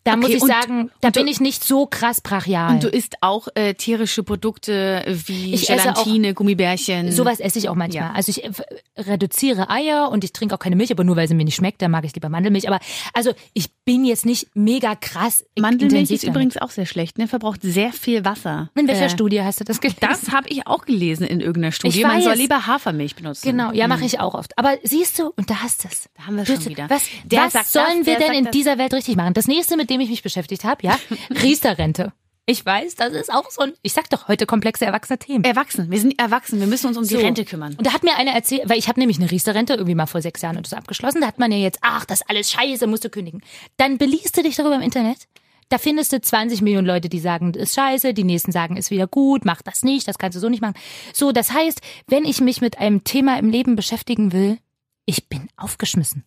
Da 0.05 0.13
Okay, 0.13 0.21
muss 0.21 0.31
ich 0.31 0.43
und- 0.43 0.49
sagen, 0.49 0.91
da 1.01 1.09
und 1.09 1.17
du- 1.17 1.21
bin 1.21 1.29
ich 1.29 1.41
nicht 1.41 1.65
so 1.65 1.87
krass 1.87 2.21
brachial. 2.21 2.71
Und 2.75 2.83
du 2.85 2.89
isst 2.89 3.17
auch 3.23 3.49
äh, 3.55 3.75
tierische 3.75 4.23
Produkte 4.23 5.05
wie 5.27 5.55
Ich 5.55 5.71
esse 5.71 5.91
auch- 5.91 6.05
Gelatine, 6.05 6.35
Gummibärchen. 6.35 7.13
Sowas 7.13 7.41
esse 7.41 7.59
ich 7.59 7.69
auch 7.69 7.75
manchmal. 7.75 8.05
Ja. 8.09 8.13
Also 8.15 8.31
ich 8.31 8.45
äh, 8.45 8.51
reduziere 8.99 9.71
Eier 9.71 10.11
und 10.11 10.25
ich 10.25 10.33
trinke 10.33 10.55
auch 10.55 10.59
keine 10.59 10.77
Milch, 10.77 10.91
aber 10.91 11.05
nur 11.05 11.17
weil 11.17 11.29
sie 11.29 11.35
mir 11.35 11.45
nicht 11.45 11.55
schmeckt, 11.55 11.83
da 11.83 11.89
mag 11.89 12.05
ich 12.05 12.15
lieber 12.15 12.29
Mandelmilch. 12.29 12.69
Aber 12.69 12.81
also 13.13 13.33
ich 13.55 13.71
bin 13.85 14.05
jetzt 14.05 14.27
nicht 14.27 14.49
mega 14.55 14.95
krass. 14.95 15.45
Mandelmilch. 15.59 16.26
Übrigens 16.27 16.57
auch 16.57 16.71
sehr 16.71 16.87
schlecht, 16.87 17.19
ne? 17.19 17.29
Verbraucht 17.29 17.61
sehr 17.63 17.93
viel 17.93 18.25
Wasser. 18.25 18.71
In 18.75 18.89
welcher 18.89 19.07
Äh, 19.07 19.11
Studie 19.11 19.43
hast 19.43 19.61
du 19.61 19.65
das 19.65 19.81
gelesen? 19.81 19.99
Das 20.01 20.31
habe 20.33 20.49
ich 20.49 20.67
auch 20.67 20.85
gelesen 20.85 21.27
in 21.27 21.41
irgendeiner 21.41 21.73
Studie. 21.73 21.99
Ich 22.01 22.07
Man 22.07 22.21
soll 22.23 22.35
lieber 22.35 22.67
Hafermilch 22.67 23.15
benutzen. 23.17 23.47
Genau, 23.49 23.73
ja, 23.73 23.89
mache 23.89 24.05
ich 24.05 24.21
auch 24.21 24.35
oft. 24.35 24.57
Aber 24.59 24.77
siehst 24.83 25.19
du, 25.19 25.33
und 25.37 25.49
da 25.51 25.63
hast 25.63 25.85
du 25.85 25.89
es. 25.91 26.09
Da 26.17 26.27
haben 26.27 26.37
wir 26.37 26.45
Du- 26.45 26.55
schon 26.55 26.67
wieder. 26.67 26.89
Was, 26.91 27.03
was 27.31 27.73
sollen 27.73 27.99
das, 27.99 28.07
wir 28.07 28.19
denn 28.19 28.33
in 28.33 28.45
das. 28.45 28.53
dieser 28.53 28.79
Welt 28.79 28.93
richtig 28.95 29.17
machen? 29.17 29.35
Das 29.35 29.47
nächste, 29.47 29.77
mit 29.77 29.91
dem 29.91 30.01
ich 30.01 30.11
mich 30.11 30.23
beschäftigt 30.23 30.65
habe, 30.65 30.87
ja, 30.87 30.99
Riester-Rente. 31.43 32.13
Ich 32.49 32.65
weiß, 32.65 32.95
das 32.95 33.13
ist 33.13 33.33
auch 33.35 33.51
so 33.51 33.63
ein, 33.63 33.73
ich 33.83 33.93
sag 33.93 34.09
doch 34.11 34.29
heute 34.29 34.47
komplexe 34.47 34.87
erwachsene 34.87 35.19
Themen. 35.19 35.43
Erwachsen. 35.43 35.91
Wir 35.91 35.99
sind 35.99 36.17
erwachsen. 36.21 36.61
Wir 36.61 36.69
müssen 36.69 36.87
uns 36.87 36.97
um 36.97 37.03
die 37.03 37.15
So. 37.15 37.19
Rente 37.19 37.45
kümmern. 37.45 37.75
Und 37.77 37.85
da 37.85 37.93
hat 37.93 38.05
mir 38.05 38.15
einer 38.17 38.31
erzählt, 38.31 38.63
weil 38.69 38.79
ich 38.79 38.87
habe 38.87 39.01
nämlich 39.01 39.19
eine 39.19 39.29
Riester-Rente 39.29 39.73
irgendwie 39.75 39.97
mal 39.97 40.07
vor 40.07 40.23
sechs 40.23 40.43
Jahren 40.43 40.57
und 40.57 40.65
das 40.65 40.73
abgeschlossen. 40.73 41.23
Da 41.23 41.27
hat 41.27 41.41
man 41.41 41.51
ja 41.51 41.59
jetzt, 41.59 41.81
ach, 41.83 42.05
das 42.05 42.21
ist 42.21 42.31
alles 42.31 42.53
scheiße, 42.53 42.87
musst 42.87 43.05
du 43.05 43.11
kündigen. 43.11 43.43
Dann 43.79 43.99
beliest 43.99 44.37
du 44.37 44.45
dich 44.45 44.55
darüber 44.55 44.77
im 44.77 44.83
Internet. 44.83 45.27
Da 45.69 45.79
findest 45.79 46.13
du 46.13 46.21
20 46.21 46.63
Millionen 46.63 46.87
Leute, 46.87 47.09
die 47.09 47.19
sagen, 47.19 47.53
das 47.53 47.65
ist 47.65 47.75
scheiße, 47.75 48.15
die 48.15 48.25
nächsten 48.25 48.53
sagen, 48.53 48.77
ist 48.77 48.91
wieder 48.91 49.07
gut, 49.07 49.45
mach 49.45 49.63
das 49.63 49.83
nicht, 49.83 50.07
das 50.07 50.19
kannst 50.19 50.37
du 50.37 50.41
so 50.41 50.49
nicht 50.49 50.63
machen. 50.63 50.77
So, 51.13 51.33
das 51.33 51.53
heißt, 51.53 51.81
wenn 52.07 52.25
ich 52.25 52.41
mich 52.41 52.61
mit 52.61 52.79
einem 52.79 53.05
Thema 53.05 53.39
im 53.39 53.51
Leben 53.51 53.75
beschäftigen 53.75 54.33
will, 54.33 54.59
ich 55.07 55.29
bin 55.29 55.49
aufgeschmissen. 55.57 56.25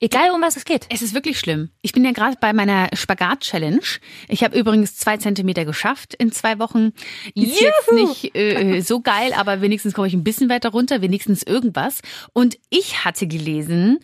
Egal, 0.00 0.30
um 0.30 0.40
was 0.40 0.56
es 0.56 0.64
geht. 0.64 0.86
Es 0.88 1.02
ist 1.02 1.14
wirklich 1.14 1.38
schlimm. 1.38 1.70
Ich 1.82 1.92
bin 1.92 2.04
ja 2.04 2.12
gerade 2.12 2.36
bei 2.40 2.52
meiner 2.52 2.88
Spagat-Challenge. 2.92 3.84
Ich 4.28 4.42
habe 4.42 4.58
übrigens 4.58 4.96
zwei 4.96 5.16
Zentimeter 5.16 5.64
geschafft 5.64 6.14
in 6.14 6.32
zwei 6.32 6.58
Wochen. 6.58 6.92
Ist 7.34 7.60
jetzt 7.60 7.88
Juhu! 7.88 8.08
nicht 8.08 8.34
äh, 8.34 8.80
so 8.80 9.00
geil, 9.00 9.32
aber 9.34 9.60
wenigstens 9.60 9.94
komme 9.94 10.08
ich 10.08 10.14
ein 10.14 10.24
bisschen 10.24 10.48
weiter 10.48 10.70
runter, 10.70 11.02
wenigstens 11.02 11.42
irgendwas. 11.42 12.00
Und 12.32 12.58
ich 12.70 13.04
hatte 13.04 13.26
gelesen, 13.26 14.00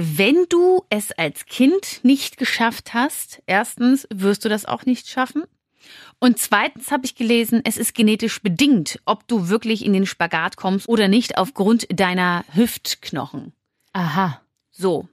wenn 0.00 0.46
du 0.48 0.84
es 0.90 1.12
als 1.12 1.46
Kind 1.46 2.00
nicht 2.02 2.36
geschafft 2.36 2.94
hast, 2.94 3.42
erstens 3.46 4.06
wirst 4.12 4.44
du 4.44 4.48
das 4.48 4.64
auch 4.64 4.84
nicht 4.86 5.08
schaffen. 5.08 5.44
Und 6.18 6.38
zweitens 6.38 6.90
habe 6.90 7.06
ich 7.06 7.14
gelesen, 7.14 7.62
es 7.64 7.76
ist 7.76 7.94
genetisch 7.94 8.42
bedingt, 8.42 9.00
ob 9.04 9.26
du 9.28 9.48
wirklich 9.48 9.84
in 9.84 9.92
den 9.92 10.06
Spagat 10.06 10.56
kommst 10.56 10.88
oder 10.88 11.08
nicht 11.08 11.38
aufgrund 11.38 11.86
deiner 11.90 12.44
Hüftknochen. 12.52 13.52
Aha. 13.92 14.40
So. 14.70 15.08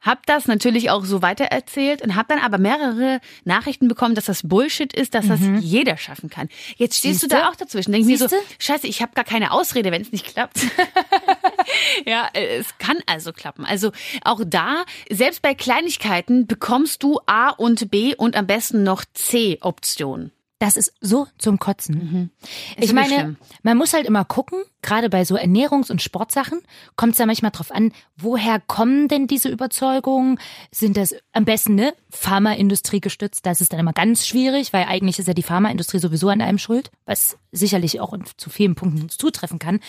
Hab 0.00 0.24
das 0.24 0.46
natürlich 0.46 0.88
auch 0.88 1.04
so 1.04 1.20
weitererzählt 1.20 2.00
und 2.00 2.16
hab 2.16 2.28
dann 2.28 2.38
aber 2.38 2.56
mehrere 2.56 3.20
Nachrichten 3.44 3.86
bekommen, 3.86 4.14
dass 4.14 4.24
das 4.24 4.48
Bullshit 4.48 4.94
ist, 4.94 5.14
dass 5.14 5.28
das 5.28 5.40
jeder 5.60 5.98
schaffen 5.98 6.30
kann. 6.30 6.48
Jetzt 6.76 6.96
stehst 6.96 7.22
du 7.22 7.26
Siehste? 7.26 7.36
da 7.36 7.50
auch 7.50 7.56
dazwischen. 7.56 7.92
Denk 7.92 8.06
mir 8.06 8.16
so, 8.16 8.26
Siehste? 8.26 8.42
scheiße, 8.58 8.86
ich 8.86 9.02
habe 9.02 9.12
gar 9.14 9.24
keine 9.24 9.52
Ausrede, 9.52 9.92
wenn 9.92 10.00
es 10.00 10.10
nicht 10.10 10.24
klappt. 10.24 10.58
ja, 12.06 12.28
äh, 12.32 12.58
es 12.58 12.78
kann 12.78 12.98
also 13.06 13.32
klappen. 13.32 13.64
Also 13.64 13.92
auch 14.24 14.40
da, 14.46 14.84
selbst 15.10 15.42
bei 15.42 15.54
Kleinigkeiten 15.54 16.46
bekommst 16.46 17.02
du 17.02 17.20
A 17.26 17.50
und 17.50 17.90
B 17.90 18.14
und 18.14 18.36
am 18.36 18.46
besten 18.46 18.82
noch 18.82 19.04
C 19.14 19.58
Optionen. 19.60 20.32
Das 20.60 20.76
ist 20.76 20.92
so 21.00 21.26
zum 21.38 21.58
Kotzen. 21.58 22.30
Ist 22.76 22.84
Ich 22.84 22.92
meine, 22.92 23.14
schlimm. 23.14 23.36
man 23.62 23.78
muss 23.78 23.94
halt 23.94 24.04
immer 24.04 24.26
gucken, 24.26 24.62
gerade 24.82 25.08
bei 25.08 25.24
so 25.24 25.36
Ernährungs- 25.36 25.90
und 25.90 26.02
Sportsachen, 26.02 26.60
kommt 26.96 27.12
es 27.12 27.18
da 27.18 27.24
manchmal 27.24 27.50
drauf 27.50 27.70
an, 27.70 27.92
woher 28.18 28.60
kommen 28.60 29.08
denn 29.08 29.26
diese 29.26 29.48
Überzeugungen? 29.48 30.38
Sind 30.70 30.98
das 30.98 31.14
am 31.32 31.46
besten, 31.46 31.76
ne, 31.76 31.94
Pharmaindustrie 32.10 33.00
gestützt? 33.00 33.46
Das 33.46 33.62
ist 33.62 33.72
dann 33.72 33.80
immer 33.80 33.94
ganz 33.94 34.26
schwierig, 34.26 34.74
weil 34.74 34.84
eigentlich 34.84 35.18
ist 35.18 35.28
ja 35.28 35.32
die 35.32 35.42
Pharmaindustrie 35.42 35.98
sowieso 35.98 36.28
an 36.28 36.42
einem 36.42 36.58
schuld, 36.58 36.90
was 37.06 37.38
sicherlich 37.52 37.98
auch 38.00 38.14
zu 38.36 38.50
vielen 38.50 38.74
Punkten 38.74 39.08
zutreffen 39.08 39.58
kann. 39.58 39.80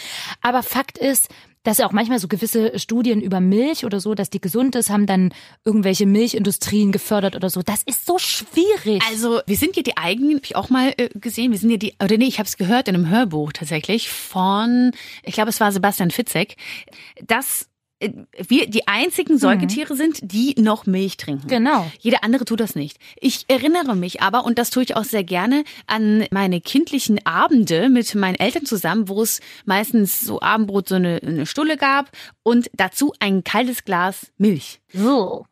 Aber 0.42 0.64
Fakt 0.64 0.98
ist, 0.98 1.28
dass 1.64 1.78
ja 1.78 1.88
auch 1.88 1.92
manchmal 1.92 2.20
so 2.20 2.28
gewisse 2.28 2.78
Studien 2.80 3.22
über 3.22 3.40
Milch 3.40 3.86
oder 3.86 4.00
so, 4.00 4.16
dass 4.16 4.30
die 4.30 4.42
gesund 4.42 4.76
ist, 4.76 4.90
haben 4.90 5.06
dann 5.06 5.34
irgendwelche 5.64 6.06
Milchindustrien 6.06 6.92
gefördert 6.92 7.36
oder 7.36 7.50
so. 7.50 7.62
Das 7.62 7.84
ist 7.84 8.06
so 8.06 8.18
schwierig. 8.18 9.04
Also, 9.10 9.42
wir 9.46 9.58
sind 9.58 9.76
ja 9.76 9.84
die 9.84 9.98
eigenen, 9.98 10.36
habe 10.36 10.46
ich 10.46 10.56
auch 10.56 10.70
mal 10.70 10.94
äh, 10.98 11.10
gesehen, 11.16 11.52
wir 11.52 11.60
sind 11.60 11.70
ja 11.70 11.78
die, 11.78 11.94
oder 12.04 12.18
nee, 12.18 12.26
ich 12.26 12.40
habe 12.40 12.48
es 12.48 12.58
gehört 12.58 12.88
in 12.88 12.96
einem 12.96 13.10
Hörbuch 13.10 13.52
tatsächlich 13.54 14.10
von, 14.10 14.92
ich 15.24 15.34
glaube, 15.34 15.50
es 15.50 15.60
war 15.60 15.72
Sebastian 15.72 16.12
Fitzek, 16.12 16.56
dass 17.26 17.71
wir 18.48 18.70
die 18.70 18.88
einzigen 18.88 19.38
Säugetiere 19.38 19.96
sind, 19.96 20.20
die 20.22 20.56
noch 20.60 20.86
Milch 20.86 21.18
trinken. 21.18 21.48
Genau. 21.48 21.90
Jeder 22.00 22.24
andere 22.24 22.46
tut 22.46 22.60
das 22.60 22.76
nicht. 22.76 22.98
Ich 23.20 23.46
erinnere 23.48 23.96
mich 23.96 24.22
aber, 24.22 24.46
und 24.46 24.58
das 24.58 24.70
tue 24.70 24.84
ich 24.84 24.96
auch 24.96 25.04
sehr 25.04 25.24
gerne, 25.24 25.64
an 25.88 26.26
meine 26.32 26.62
kindlichen 26.62 27.26
Abende 27.26 27.90
mit 27.90 28.14
meinen 28.16 28.36
Eltern 28.36 28.66
zusammen, 28.66 29.08
wo 29.08 29.22
es 29.22 29.40
meistens 29.66 30.22
so 30.22 30.42
Abendbrot 30.42 30.90
so 30.90 30.96
eine, 30.96 31.20
eine 31.22 31.46
Stulle 31.46 31.78
gab 31.78 32.12
und 32.44 32.70
dazu 32.74 33.14
ein 33.20 33.44
kaltes 33.44 33.84
Glas 33.86 34.32
Milch. 34.38 34.82
so. 34.94 35.46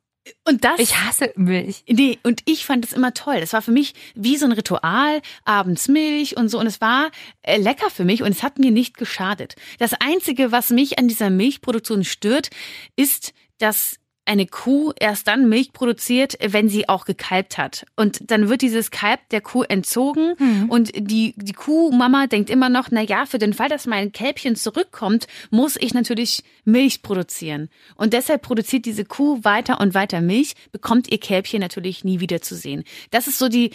Und 0.45 0.63
das 0.63 0.79
Ich 0.79 0.95
hasse 0.97 1.31
Milch. 1.35 1.83
Nee, 1.87 2.19
und 2.23 2.41
ich 2.45 2.65
fand 2.65 2.85
es 2.85 2.93
immer 2.93 3.13
toll. 3.13 3.39
Das 3.39 3.53
war 3.53 3.61
für 3.61 3.71
mich 3.71 3.93
wie 4.15 4.37
so 4.37 4.45
ein 4.45 4.51
Ritual, 4.51 5.21
abends 5.45 5.87
Milch 5.87 6.37
und 6.37 6.49
so. 6.49 6.59
Und 6.59 6.67
es 6.67 6.81
war 6.81 7.11
äh, 7.41 7.57
lecker 7.57 7.89
für 7.89 8.05
mich 8.05 8.23
und 8.23 8.31
es 8.31 8.43
hat 8.43 8.59
mir 8.59 8.71
nicht 8.71 8.97
geschadet. 8.97 9.55
Das 9.79 9.93
Einzige, 9.93 10.51
was 10.51 10.69
mich 10.69 10.99
an 10.99 11.07
dieser 11.07 11.29
Milchproduktion 11.29 12.03
stört, 12.03 12.49
ist, 12.95 13.33
dass 13.59 13.99
eine 14.29 14.45
Kuh 14.45 14.93
erst 14.99 15.27
dann 15.27 15.49
Milch 15.49 15.73
produziert, 15.73 16.37
wenn 16.39 16.69
sie 16.69 16.87
auch 16.87 17.05
gekalbt 17.05 17.57
hat. 17.57 17.83
Und 17.95 18.29
dann 18.29 18.47
wird 18.47 18.61
dieses 18.61 18.91
Kalb 18.91 19.27
der 19.31 19.41
Kuh 19.41 19.63
entzogen 19.63 20.35
mhm. 20.37 20.69
und 20.69 20.91
die, 20.95 21.33
die 21.35 21.53
Kuhmama 21.53 22.27
denkt 22.27 22.51
immer 22.51 22.69
noch, 22.69 22.89
na 22.91 23.01
ja, 23.01 23.25
für 23.25 23.39
den 23.39 23.53
Fall, 23.53 23.69
dass 23.69 23.87
mein 23.87 24.11
Kälbchen 24.11 24.55
zurückkommt, 24.55 25.25
muss 25.49 25.77
ich 25.77 25.95
natürlich 25.95 26.43
Milch 26.63 27.01
produzieren. 27.01 27.69
Und 27.95 28.13
deshalb 28.13 28.43
produziert 28.43 28.85
diese 28.85 29.03
Kuh 29.03 29.39
weiter 29.41 29.79
und 29.79 29.95
weiter 29.95 30.21
Milch, 30.21 30.53
bekommt 30.71 31.11
ihr 31.11 31.19
Kälbchen 31.19 31.59
natürlich 31.59 32.03
nie 32.03 32.19
wieder 32.19 32.39
zu 32.39 32.55
sehen. 32.55 32.83
Das 33.09 33.25
ist 33.25 33.39
so 33.39 33.49
die, 33.49 33.71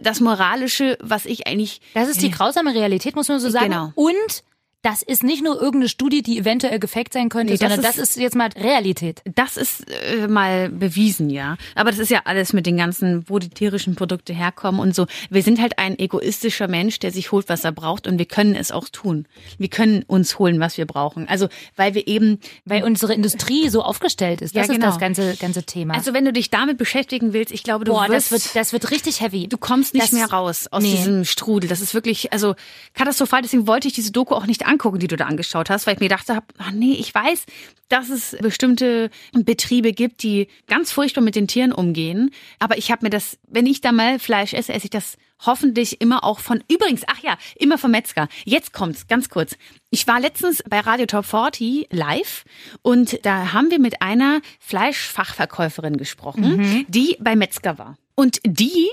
das 0.00 0.20
Moralische, 0.20 0.96
was 1.00 1.26
ich 1.26 1.48
eigentlich. 1.48 1.80
Das 1.94 2.08
ist 2.08 2.22
die 2.22 2.30
grausame 2.30 2.72
Realität, 2.72 3.16
muss 3.16 3.26
man 3.26 3.40
so 3.40 3.50
sagen. 3.50 3.70
Genau. 3.72 3.92
Und 3.96 4.44
das 4.82 5.02
ist 5.02 5.24
nicht 5.24 5.42
nur 5.42 5.56
irgendeine 5.56 5.88
Studie, 5.88 6.22
die 6.22 6.38
eventuell 6.38 6.78
gefaked 6.78 7.12
sein 7.12 7.30
könnte, 7.30 7.52
nee, 7.52 7.58
das 7.58 7.68
sondern 7.68 7.90
ist, 7.90 7.98
das 7.98 8.10
ist 8.10 8.16
jetzt 8.16 8.36
mal 8.36 8.48
Realität. 8.56 9.22
Das 9.34 9.56
ist 9.56 9.84
äh, 9.90 10.28
mal 10.28 10.68
bewiesen, 10.68 11.30
ja. 11.30 11.56
Aber 11.74 11.90
das 11.90 11.98
ist 11.98 12.10
ja 12.10 12.22
alles 12.26 12.52
mit 12.52 12.64
den 12.64 12.76
ganzen, 12.76 13.28
wo 13.28 13.40
die 13.40 13.48
tierischen 13.48 13.96
Produkte 13.96 14.32
herkommen 14.32 14.80
und 14.80 14.94
so. 14.94 15.06
Wir 15.30 15.42
sind 15.42 15.60
halt 15.60 15.80
ein 15.80 15.98
egoistischer 15.98 16.68
Mensch, 16.68 17.00
der 17.00 17.10
sich 17.10 17.32
holt, 17.32 17.48
was 17.48 17.64
er 17.64 17.72
braucht 17.72 18.06
und 18.06 18.18
wir 18.18 18.26
können 18.26 18.54
es 18.54 18.70
auch 18.70 18.88
tun. 18.88 19.26
Wir 19.58 19.68
können 19.68 20.04
uns 20.06 20.38
holen, 20.38 20.60
was 20.60 20.78
wir 20.78 20.86
brauchen. 20.86 21.28
Also, 21.28 21.48
weil 21.74 21.94
wir 21.94 22.06
eben... 22.06 22.38
Weil 22.64 22.84
unsere 22.84 23.14
Industrie 23.14 23.70
so 23.70 23.82
aufgestellt 23.82 24.42
ist. 24.42 24.54
Das 24.54 24.68
ja, 24.68 24.72
genau. 24.72 24.86
ist 24.86 24.92
das 24.92 25.00
ganze, 25.00 25.34
ganze 25.36 25.64
Thema. 25.64 25.94
Also, 25.94 26.14
wenn 26.14 26.24
du 26.24 26.32
dich 26.32 26.50
damit 26.50 26.78
beschäftigen 26.78 27.32
willst, 27.32 27.52
ich 27.52 27.64
glaube, 27.64 27.84
du 27.84 27.92
Boah, 27.92 28.08
wirst... 28.08 28.30
das 28.30 28.44
wird, 28.44 28.56
das 28.56 28.72
wird 28.72 28.92
richtig 28.92 29.20
heavy. 29.20 29.48
Du 29.48 29.58
kommst 29.58 29.94
nicht 29.94 30.04
das, 30.04 30.12
mehr 30.12 30.30
raus 30.30 30.68
aus 30.70 30.84
nee. 30.84 30.92
diesem 30.92 31.24
Strudel. 31.24 31.68
Das 31.68 31.80
ist 31.80 31.94
wirklich, 31.94 32.32
also, 32.32 32.54
katastrophal. 32.94 33.42
Deswegen 33.42 33.66
wollte 33.66 33.88
ich 33.88 33.94
diese 33.94 34.12
Doku 34.12 34.36
auch 34.36 34.46
nicht 34.46 34.67
angucken, 34.68 34.98
die 34.98 35.08
du 35.08 35.16
da 35.16 35.26
angeschaut 35.26 35.70
hast, 35.70 35.86
weil 35.86 35.94
ich 35.94 36.00
mir 36.00 36.08
dachte, 36.08 36.40
ach 36.58 36.70
nee, 36.70 36.92
ich 36.92 37.14
weiß, 37.14 37.46
dass 37.88 38.10
es 38.10 38.36
bestimmte 38.40 39.10
Betriebe 39.32 39.92
gibt, 39.92 40.22
die 40.22 40.48
ganz 40.66 40.92
furchtbar 40.92 41.22
mit 41.22 41.34
den 41.34 41.48
Tieren 41.48 41.72
umgehen. 41.72 42.30
Aber 42.58 42.78
ich 42.78 42.90
habe 42.90 43.06
mir 43.06 43.10
das, 43.10 43.38
wenn 43.48 43.66
ich 43.66 43.80
da 43.80 43.92
mal 43.92 44.18
Fleisch 44.18 44.52
esse, 44.52 44.72
esse 44.72 44.84
ich 44.84 44.90
das 44.90 45.16
hoffentlich 45.44 46.00
immer 46.00 46.24
auch 46.24 46.40
von, 46.40 46.62
übrigens, 46.68 47.02
ach 47.06 47.20
ja, 47.22 47.36
immer 47.56 47.78
vom 47.78 47.92
Metzger. 47.92 48.28
Jetzt 48.44 48.72
kommt's, 48.72 49.06
ganz 49.06 49.28
kurz. 49.28 49.56
Ich 49.90 50.06
war 50.06 50.20
letztens 50.20 50.62
bei 50.68 50.80
Radio 50.80 51.06
Top 51.06 51.24
40 51.24 51.88
live 51.90 52.44
und 52.82 53.24
da 53.24 53.52
haben 53.52 53.70
wir 53.70 53.78
mit 53.78 54.02
einer 54.02 54.40
Fleischfachverkäuferin 54.58 55.96
gesprochen, 55.96 56.56
mhm. 56.56 56.86
die 56.88 57.16
bei 57.20 57.36
Metzger 57.36 57.78
war. 57.78 57.96
Und 58.14 58.40
die 58.44 58.88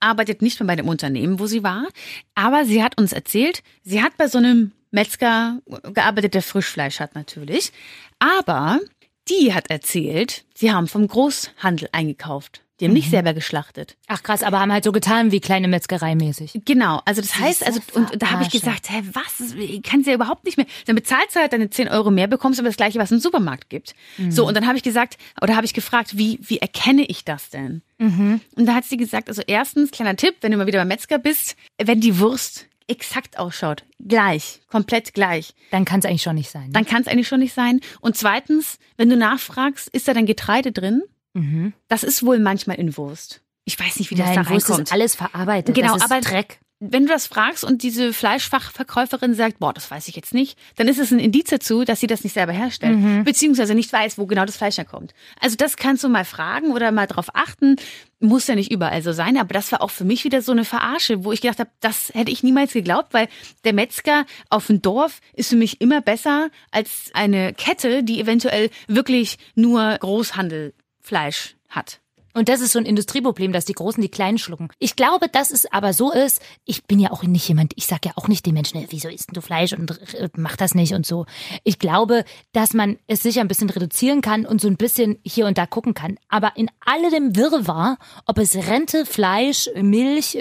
arbeitet 0.00 0.40
nicht 0.40 0.58
mehr 0.58 0.66
bei 0.66 0.76
dem 0.76 0.88
Unternehmen, 0.88 1.38
wo 1.38 1.46
sie 1.46 1.62
war, 1.62 1.86
aber 2.34 2.64
sie 2.64 2.82
hat 2.82 2.98
uns 2.98 3.12
erzählt, 3.12 3.62
sie 3.82 4.02
hat 4.02 4.16
bei 4.16 4.28
so 4.28 4.38
einem 4.38 4.72
Metzger 4.90 5.60
gearbeitet, 5.94 6.34
der 6.34 6.42
Frischfleisch 6.42 7.00
hat 7.00 7.14
natürlich. 7.14 7.72
Aber 8.18 8.80
die 9.28 9.54
hat 9.54 9.70
erzählt, 9.70 10.44
sie 10.54 10.72
haben 10.72 10.88
vom 10.88 11.06
Großhandel 11.06 11.88
eingekauft. 11.92 12.62
Die 12.80 12.86
haben 12.86 12.92
mhm. 12.92 12.96
nicht 12.96 13.10
selber 13.10 13.34
geschlachtet. 13.34 13.96
Ach 14.08 14.22
krass, 14.22 14.42
aber 14.42 14.58
haben 14.58 14.72
halt 14.72 14.84
so 14.84 14.92
getan 14.92 15.32
wie 15.32 15.40
kleine 15.40 15.68
Metzgerei 15.68 16.14
mäßig. 16.14 16.62
Genau, 16.64 17.02
also 17.04 17.20
das, 17.20 17.32
das 17.32 17.38
heißt, 17.38 17.66
also 17.66 17.80
und 17.92 18.10
da 18.22 18.30
habe 18.30 18.42
ich 18.42 18.50
gesagt, 18.50 18.88
hä, 18.88 19.02
was? 19.12 19.54
Kannst 19.82 20.06
du 20.06 20.10
ja 20.10 20.14
überhaupt 20.14 20.44
nicht 20.44 20.56
mehr. 20.56 20.66
Dann 20.86 20.96
bezahlst 20.96 21.36
du 21.36 21.40
halt 21.40 21.52
deine 21.52 21.68
10 21.68 21.88
Euro 21.88 22.10
mehr, 22.10 22.26
bekommst 22.26 22.58
aber 22.58 22.70
das 22.70 22.78
gleiche, 22.78 22.98
was 22.98 23.12
im 23.12 23.18
Supermarkt 23.18 23.68
gibt. 23.68 23.94
Mhm. 24.16 24.30
So, 24.30 24.48
und 24.48 24.56
dann 24.56 24.66
habe 24.66 24.78
ich 24.78 24.82
gesagt, 24.82 25.18
oder 25.42 25.56
habe 25.56 25.66
ich 25.66 25.74
gefragt, 25.74 26.16
wie, 26.16 26.38
wie 26.40 26.58
erkenne 26.58 27.04
ich 27.04 27.22
das 27.24 27.50
denn? 27.50 27.82
Mhm. 27.98 28.40
Und 28.56 28.64
da 28.64 28.74
hat 28.74 28.84
sie 28.86 28.96
gesagt, 28.96 29.28
also 29.28 29.42
erstens, 29.46 29.90
kleiner 29.90 30.16
Tipp, 30.16 30.36
wenn 30.40 30.50
du 30.50 30.56
mal 30.56 30.66
wieder 30.66 30.78
beim 30.78 30.88
Metzger 30.88 31.18
bist, 31.18 31.56
wenn 31.76 32.00
die 32.00 32.18
Wurst 32.18 32.66
exakt 32.90 33.38
ausschaut, 33.38 33.84
gleich, 33.98 34.60
komplett 34.68 35.14
gleich. 35.14 35.54
Dann 35.70 35.84
kann 35.84 36.00
es 36.00 36.06
eigentlich 36.06 36.22
schon 36.22 36.34
nicht 36.34 36.50
sein. 36.50 36.66
Ne? 36.66 36.72
Dann 36.72 36.84
kann 36.84 37.02
es 37.02 37.08
eigentlich 37.08 37.28
schon 37.28 37.40
nicht 37.40 37.54
sein. 37.54 37.80
Und 38.00 38.16
zweitens, 38.16 38.78
wenn 38.96 39.08
du 39.08 39.16
nachfragst, 39.16 39.88
ist 39.88 40.08
da 40.08 40.14
dann 40.14 40.26
Getreide 40.26 40.72
drin? 40.72 41.02
Mhm. 41.34 41.72
Das 41.88 42.02
ist 42.02 42.24
wohl 42.24 42.38
manchmal 42.38 42.76
in 42.78 42.96
Wurst. 42.96 43.42
Ich 43.64 43.78
weiß 43.78 43.98
nicht, 43.98 44.10
wie 44.10 44.16
das 44.16 44.26
Nein, 44.26 44.34
da 44.36 44.40
reinkommt. 44.42 44.68
Wurst 44.68 44.80
ist 44.80 44.92
alles 44.92 45.14
verarbeitet. 45.14 45.74
Genau, 45.74 45.94
aber 45.94 46.20
Dreck 46.20 46.58
wenn 46.80 47.04
du 47.04 47.12
das 47.12 47.26
fragst 47.26 47.62
und 47.62 47.82
diese 47.82 48.14
Fleischfachverkäuferin 48.14 49.34
sagt, 49.34 49.58
boah, 49.58 49.74
das 49.74 49.90
weiß 49.90 50.08
ich 50.08 50.16
jetzt 50.16 50.32
nicht, 50.32 50.58
dann 50.76 50.88
ist 50.88 50.98
es 50.98 51.10
ein 51.12 51.18
Indiz 51.18 51.50
dazu, 51.50 51.84
dass 51.84 52.00
sie 52.00 52.06
das 52.06 52.24
nicht 52.24 52.32
selber 52.32 52.52
herstellt, 52.52 52.96
mhm. 52.96 53.24
beziehungsweise 53.24 53.74
nicht 53.74 53.92
weiß, 53.92 54.16
wo 54.16 54.24
genau 54.24 54.46
das 54.46 54.56
Fleisch 54.56 54.78
herkommt. 54.78 55.12
Also 55.38 55.56
das 55.56 55.76
kannst 55.76 56.02
du 56.02 56.08
mal 56.08 56.24
fragen 56.24 56.72
oder 56.72 56.90
mal 56.90 57.06
drauf 57.06 57.28
achten. 57.34 57.76
Muss 58.18 58.46
ja 58.46 58.54
nicht 58.54 58.72
überall 58.72 59.02
so 59.02 59.12
sein, 59.12 59.36
aber 59.36 59.52
das 59.52 59.70
war 59.72 59.82
auch 59.82 59.90
für 59.90 60.04
mich 60.04 60.24
wieder 60.24 60.40
so 60.40 60.52
eine 60.52 60.64
Verarsche, 60.64 61.22
wo 61.22 61.32
ich 61.32 61.42
gedacht 61.42 61.58
habe, 61.58 61.70
das 61.80 62.12
hätte 62.14 62.32
ich 62.32 62.42
niemals 62.42 62.72
geglaubt, 62.72 63.12
weil 63.12 63.28
der 63.64 63.74
Metzger 63.74 64.24
auf 64.48 64.66
dem 64.68 64.80
Dorf 64.80 65.20
ist 65.34 65.50
für 65.50 65.56
mich 65.56 65.82
immer 65.82 66.00
besser 66.00 66.48
als 66.70 67.10
eine 67.12 67.52
Kette, 67.52 68.02
die 68.02 68.20
eventuell 68.20 68.70
wirklich 68.88 69.36
nur 69.54 69.98
Großhandelfleisch 69.98 71.56
hat. 71.68 72.00
Und 72.32 72.48
das 72.48 72.60
ist 72.60 72.72
so 72.72 72.78
ein 72.78 72.86
Industrieproblem, 72.86 73.52
dass 73.52 73.64
die 73.64 73.72
Großen 73.72 74.00
die 74.00 74.08
Kleinen 74.08 74.38
schlucken. 74.38 74.68
Ich 74.78 74.96
glaube, 74.96 75.28
dass 75.28 75.50
es 75.50 75.70
aber 75.72 75.92
so 75.92 76.12
ist, 76.12 76.40
ich 76.64 76.84
bin 76.84 77.00
ja 77.00 77.10
auch 77.10 77.22
nicht 77.24 77.48
jemand, 77.48 77.72
ich 77.76 77.86
sag 77.86 78.06
ja 78.06 78.12
auch 78.14 78.28
nicht 78.28 78.46
den 78.46 78.54
Menschen, 78.54 78.86
wieso 78.90 79.08
isst 79.08 79.30
du 79.32 79.40
Fleisch 79.40 79.72
und 79.72 79.90
äh, 80.14 80.28
mach 80.36 80.56
das 80.56 80.74
nicht 80.74 80.94
und 80.94 81.04
so. 81.04 81.26
Ich 81.64 81.78
glaube, 81.78 82.24
dass 82.52 82.72
man 82.72 82.98
es 83.06 83.22
sicher 83.22 83.40
ein 83.40 83.48
bisschen 83.48 83.70
reduzieren 83.70 84.20
kann 84.20 84.46
und 84.46 84.60
so 84.60 84.68
ein 84.68 84.76
bisschen 84.76 85.18
hier 85.24 85.46
und 85.46 85.58
da 85.58 85.66
gucken 85.66 85.94
kann. 85.94 86.18
Aber 86.28 86.52
in 86.56 86.70
alledem 86.84 87.34
Wirrwarr, 87.36 87.98
ob 88.26 88.38
es 88.38 88.54
Rente, 88.54 89.06
Fleisch, 89.06 89.68
Milch 89.74 90.38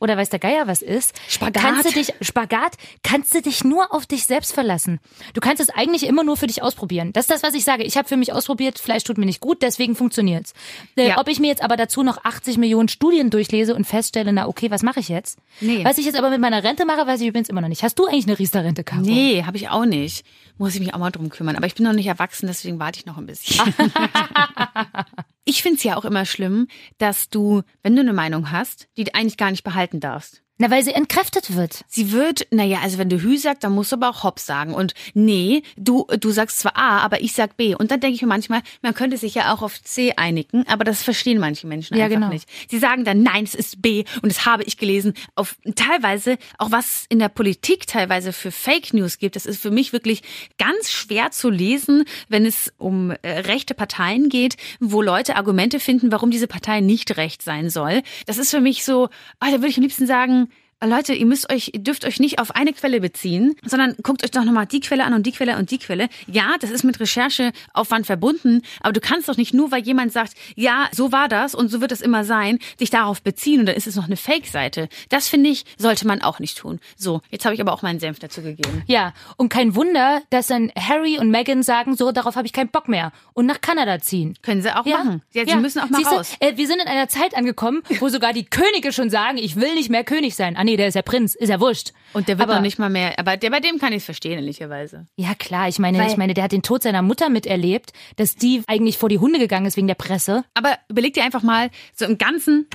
oder 0.00 0.16
weiß 0.16 0.30
der 0.30 0.38
Geier 0.38 0.66
was 0.66 0.82
ist, 0.82 1.14
Spagat. 1.28 1.62
kannst 1.62 1.84
du 1.84 1.92
dich, 1.92 2.14
Spagat, 2.22 2.76
kannst 3.02 3.34
du 3.34 3.42
dich 3.42 3.64
nur 3.64 3.92
auf 3.92 4.06
dich 4.06 4.24
selbst 4.24 4.52
verlassen. 4.52 4.98
Du 5.34 5.40
kannst 5.40 5.62
es 5.62 5.70
eigentlich 5.70 6.06
immer 6.06 6.24
nur 6.24 6.36
für 6.36 6.46
dich 6.46 6.62
ausprobieren. 6.62 7.12
Das 7.12 7.24
ist 7.24 7.30
das, 7.30 7.42
was 7.42 7.54
ich 7.54 7.64
sage. 7.64 7.84
Ich 7.84 7.96
habe 7.96 8.08
für 8.08 8.16
mich 8.16 8.32
ausprobiert, 8.32 8.78
Fleisch 8.78 9.04
tut 9.04 9.18
mir 9.18 9.26
nicht 9.26 9.40
gut, 9.40 9.62
deswegen 9.62 9.94
funktioniert's. 9.94 10.54
Äh, 10.96 11.17
ja. 11.18 11.20
Ob 11.20 11.28
ich 11.28 11.40
mir 11.40 11.48
jetzt 11.48 11.62
aber 11.62 11.76
dazu 11.76 12.02
noch 12.02 12.24
80 12.24 12.58
Millionen 12.58 12.88
Studien 12.88 13.30
durchlese 13.30 13.74
und 13.74 13.86
feststelle, 13.86 14.32
na 14.32 14.46
okay, 14.46 14.70
was 14.70 14.82
mache 14.82 15.00
ich 15.00 15.08
jetzt? 15.08 15.38
Nee. 15.60 15.84
Was 15.84 15.98
ich 15.98 16.06
jetzt 16.06 16.16
aber 16.16 16.30
mit 16.30 16.40
meiner 16.40 16.62
Rente 16.62 16.84
mache, 16.84 17.06
weiß 17.06 17.20
ich 17.20 17.28
übrigens 17.28 17.48
immer 17.48 17.60
noch 17.60 17.68
nicht. 17.68 17.82
Hast 17.82 17.98
du 17.98 18.06
eigentlich 18.06 18.26
eine 18.26 18.38
Riester-Rente, 18.38 18.84
Caro? 18.84 19.02
Nee, 19.02 19.42
habe 19.44 19.56
ich 19.56 19.68
auch 19.68 19.84
nicht. 19.84 20.24
Muss 20.58 20.74
ich 20.74 20.80
mich 20.80 20.94
auch 20.94 20.98
mal 20.98 21.10
drum 21.10 21.28
kümmern. 21.28 21.56
Aber 21.56 21.66
ich 21.66 21.74
bin 21.74 21.84
noch 21.84 21.92
nicht 21.92 22.06
erwachsen, 22.06 22.46
deswegen 22.46 22.78
warte 22.78 23.00
ich 23.00 23.06
noch 23.06 23.18
ein 23.18 23.26
bisschen. 23.26 23.74
ich 25.44 25.62
finde 25.62 25.78
es 25.78 25.84
ja 25.84 25.96
auch 25.96 26.04
immer 26.04 26.24
schlimm, 26.24 26.68
dass 26.98 27.28
du, 27.28 27.62
wenn 27.82 27.94
du 27.94 28.00
eine 28.00 28.12
Meinung 28.12 28.50
hast, 28.50 28.88
die 28.96 29.14
eigentlich 29.14 29.36
gar 29.36 29.50
nicht 29.50 29.64
behalten 29.64 30.00
darfst. 30.00 30.42
Na, 30.60 30.72
weil 30.72 30.82
sie 30.82 30.92
entkräftet 30.92 31.54
wird. 31.54 31.84
Sie 31.86 32.10
wird, 32.10 32.48
naja, 32.50 32.80
also 32.82 32.98
wenn 32.98 33.08
du 33.08 33.22
Hü 33.22 33.38
sagst, 33.38 33.62
dann 33.62 33.72
musst 33.72 33.92
du 33.92 33.96
aber 33.96 34.10
auch 34.10 34.24
Hopp 34.24 34.40
sagen. 34.40 34.74
Und 34.74 34.92
nee, 35.14 35.62
du, 35.76 36.04
du 36.18 36.32
sagst 36.32 36.58
zwar 36.58 36.76
A, 36.76 36.98
aber 36.98 37.20
ich 37.20 37.32
sag 37.32 37.56
B. 37.56 37.76
Und 37.76 37.92
dann 37.92 38.00
denke 38.00 38.16
ich 38.16 38.22
mir 38.22 38.28
manchmal, 38.28 38.62
man 38.82 38.92
könnte 38.92 39.16
sich 39.18 39.36
ja 39.36 39.54
auch 39.54 39.62
auf 39.62 39.80
C 39.80 40.14
einigen, 40.16 40.66
aber 40.66 40.82
das 40.82 41.04
verstehen 41.04 41.38
manche 41.38 41.68
Menschen 41.68 41.96
ja, 41.96 42.06
einfach 42.06 42.16
genau. 42.16 42.28
nicht. 42.30 42.48
Sie 42.68 42.78
sagen 42.78 43.04
dann, 43.04 43.22
nein, 43.22 43.44
es 43.44 43.54
ist 43.54 43.80
B 43.80 44.04
und 44.20 44.30
das 44.30 44.46
habe 44.46 44.64
ich 44.64 44.76
gelesen. 44.78 45.14
Auf 45.36 45.56
teilweise, 45.76 46.38
auch 46.58 46.72
was 46.72 47.06
in 47.08 47.20
der 47.20 47.28
Politik 47.28 47.86
teilweise 47.86 48.32
für 48.32 48.50
Fake 48.50 48.92
News 48.92 49.18
gibt, 49.18 49.36
das 49.36 49.46
ist 49.46 49.62
für 49.62 49.70
mich 49.70 49.92
wirklich 49.92 50.22
ganz 50.58 50.90
schwer 50.90 51.30
zu 51.30 51.50
lesen, 51.50 52.04
wenn 52.28 52.44
es 52.44 52.72
um 52.78 53.12
äh, 53.22 53.40
rechte 53.40 53.74
Parteien 53.74 54.28
geht, 54.28 54.56
wo 54.80 55.02
Leute 55.02 55.36
Argumente 55.36 55.78
finden, 55.78 56.10
warum 56.10 56.32
diese 56.32 56.48
Partei 56.48 56.80
nicht 56.80 57.16
recht 57.16 57.42
sein 57.42 57.70
soll. 57.70 58.02
Das 58.26 58.38
ist 58.38 58.50
für 58.50 58.60
mich 58.60 58.84
so, 58.84 59.04
oh, 59.04 59.46
da 59.46 59.52
würde 59.52 59.68
ich 59.68 59.76
am 59.76 59.82
liebsten 59.82 60.06
sagen, 60.08 60.47
Leute, 60.84 61.12
ihr 61.12 61.26
müsst 61.26 61.52
euch, 61.52 61.70
ihr 61.74 61.80
dürft 61.80 62.04
euch 62.04 62.20
nicht 62.20 62.38
auf 62.38 62.54
eine 62.54 62.72
Quelle 62.72 63.00
beziehen, 63.00 63.56
sondern 63.64 63.96
guckt 64.04 64.22
euch 64.22 64.30
doch 64.30 64.44
nochmal 64.44 64.66
die 64.66 64.78
Quelle 64.78 65.04
an 65.04 65.12
und 65.12 65.26
die 65.26 65.32
Quelle 65.32 65.56
und 65.56 65.72
die 65.72 65.78
Quelle. 65.78 66.08
Ja, 66.28 66.54
das 66.60 66.70
ist 66.70 66.84
mit 66.84 67.00
Rechercheaufwand 67.00 68.06
verbunden, 68.06 68.62
aber 68.80 68.92
du 68.92 69.00
kannst 69.00 69.28
doch 69.28 69.36
nicht 69.36 69.52
nur, 69.52 69.72
weil 69.72 69.82
jemand 69.82 70.12
sagt, 70.12 70.34
ja, 70.54 70.86
so 70.92 71.10
war 71.10 71.28
das 71.28 71.56
und 71.56 71.68
so 71.68 71.80
wird 71.80 71.90
es 71.90 72.00
immer 72.00 72.24
sein, 72.24 72.60
dich 72.78 72.90
darauf 72.90 73.22
beziehen 73.22 73.60
und 73.60 73.66
dann 73.66 73.74
ist 73.74 73.88
es 73.88 73.96
noch 73.96 74.06
eine 74.06 74.16
Fake-Seite. 74.16 74.88
Das 75.08 75.26
finde 75.26 75.50
ich, 75.50 75.64
sollte 75.78 76.06
man 76.06 76.22
auch 76.22 76.38
nicht 76.38 76.56
tun. 76.56 76.78
So, 76.96 77.22
jetzt 77.30 77.44
habe 77.44 77.56
ich 77.56 77.60
aber 77.60 77.72
auch 77.72 77.82
meinen 77.82 77.98
Senf 77.98 78.20
dazu 78.20 78.42
gegeben. 78.42 78.84
Ja, 78.86 79.14
und 79.36 79.48
kein 79.48 79.74
Wunder, 79.74 80.22
dass 80.30 80.46
dann 80.46 80.70
Harry 80.78 81.18
und 81.18 81.30
Meghan 81.30 81.64
sagen, 81.64 81.96
so, 81.96 82.12
darauf 82.12 82.36
habe 82.36 82.46
ich 82.46 82.52
keinen 82.52 82.68
Bock 82.68 82.86
mehr 82.86 83.10
und 83.32 83.46
nach 83.46 83.60
Kanada 83.60 83.98
ziehen. 83.98 84.38
Können 84.42 84.62
sie 84.62 84.74
auch 84.76 84.86
ja. 84.86 84.98
machen. 84.98 85.22
Ja, 85.32 85.44
sie 85.44 85.50
ja. 85.50 85.56
müssen 85.56 85.80
auch 85.80 85.90
mal 85.90 85.98
Siehste, 85.98 86.14
raus. 86.14 86.36
Äh, 86.38 86.56
wir 86.56 86.68
sind 86.68 86.80
in 86.80 86.86
einer 86.86 87.08
Zeit 87.08 87.36
angekommen, 87.36 87.82
wo 87.98 88.08
sogar 88.08 88.32
die 88.32 88.44
Könige 88.44 88.92
schon 88.92 89.10
sagen, 89.10 89.38
ich 89.38 89.56
will 89.56 89.74
nicht 89.74 89.90
mehr 89.90 90.04
König 90.04 90.36
sein 90.36 90.56
nee, 90.68 90.76
der 90.76 90.88
ist 90.88 90.94
ja 90.94 91.02
Prinz, 91.02 91.34
ist 91.34 91.48
ja 91.48 91.60
wurscht. 91.60 91.92
Und 92.12 92.28
der 92.28 92.38
wird 92.38 92.48
aber, 92.48 92.56
noch 92.56 92.62
nicht 92.62 92.78
mal 92.78 92.90
mehr, 92.90 93.18
aber 93.18 93.36
der, 93.36 93.50
bei 93.50 93.60
dem 93.60 93.78
kann 93.78 93.92
ich 93.92 93.98
es 93.98 94.04
verstehen, 94.04 94.38
ehrlicherweise. 94.38 95.06
Ja, 95.16 95.34
klar, 95.34 95.68
ich 95.68 95.78
meine, 95.78 95.98
Weil, 95.98 96.08
ich 96.08 96.16
meine, 96.16 96.34
der 96.34 96.44
hat 96.44 96.52
den 96.52 96.62
Tod 96.62 96.82
seiner 96.82 97.02
Mutter 97.02 97.28
miterlebt, 97.28 97.92
dass 98.16 98.36
die 98.36 98.62
eigentlich 98.66 98.98
vor 98.98 99.08
die 99.08 99.18
Hunde 99.18 99.38
gegangen 99.38 99.66
ist 99.66 99.76
wegen 99.76 99.86
der 99.86 99.94
Presse. 99.94 100.44
Aber 100.54 100.76
überleg 100.88 101.14
dir 101.14 101.24
einfach 101.24 101.42
mal, 101.42 101.70
so 101.94 102.04
im 102.04 102.18
Ganzen, 102.18 102.66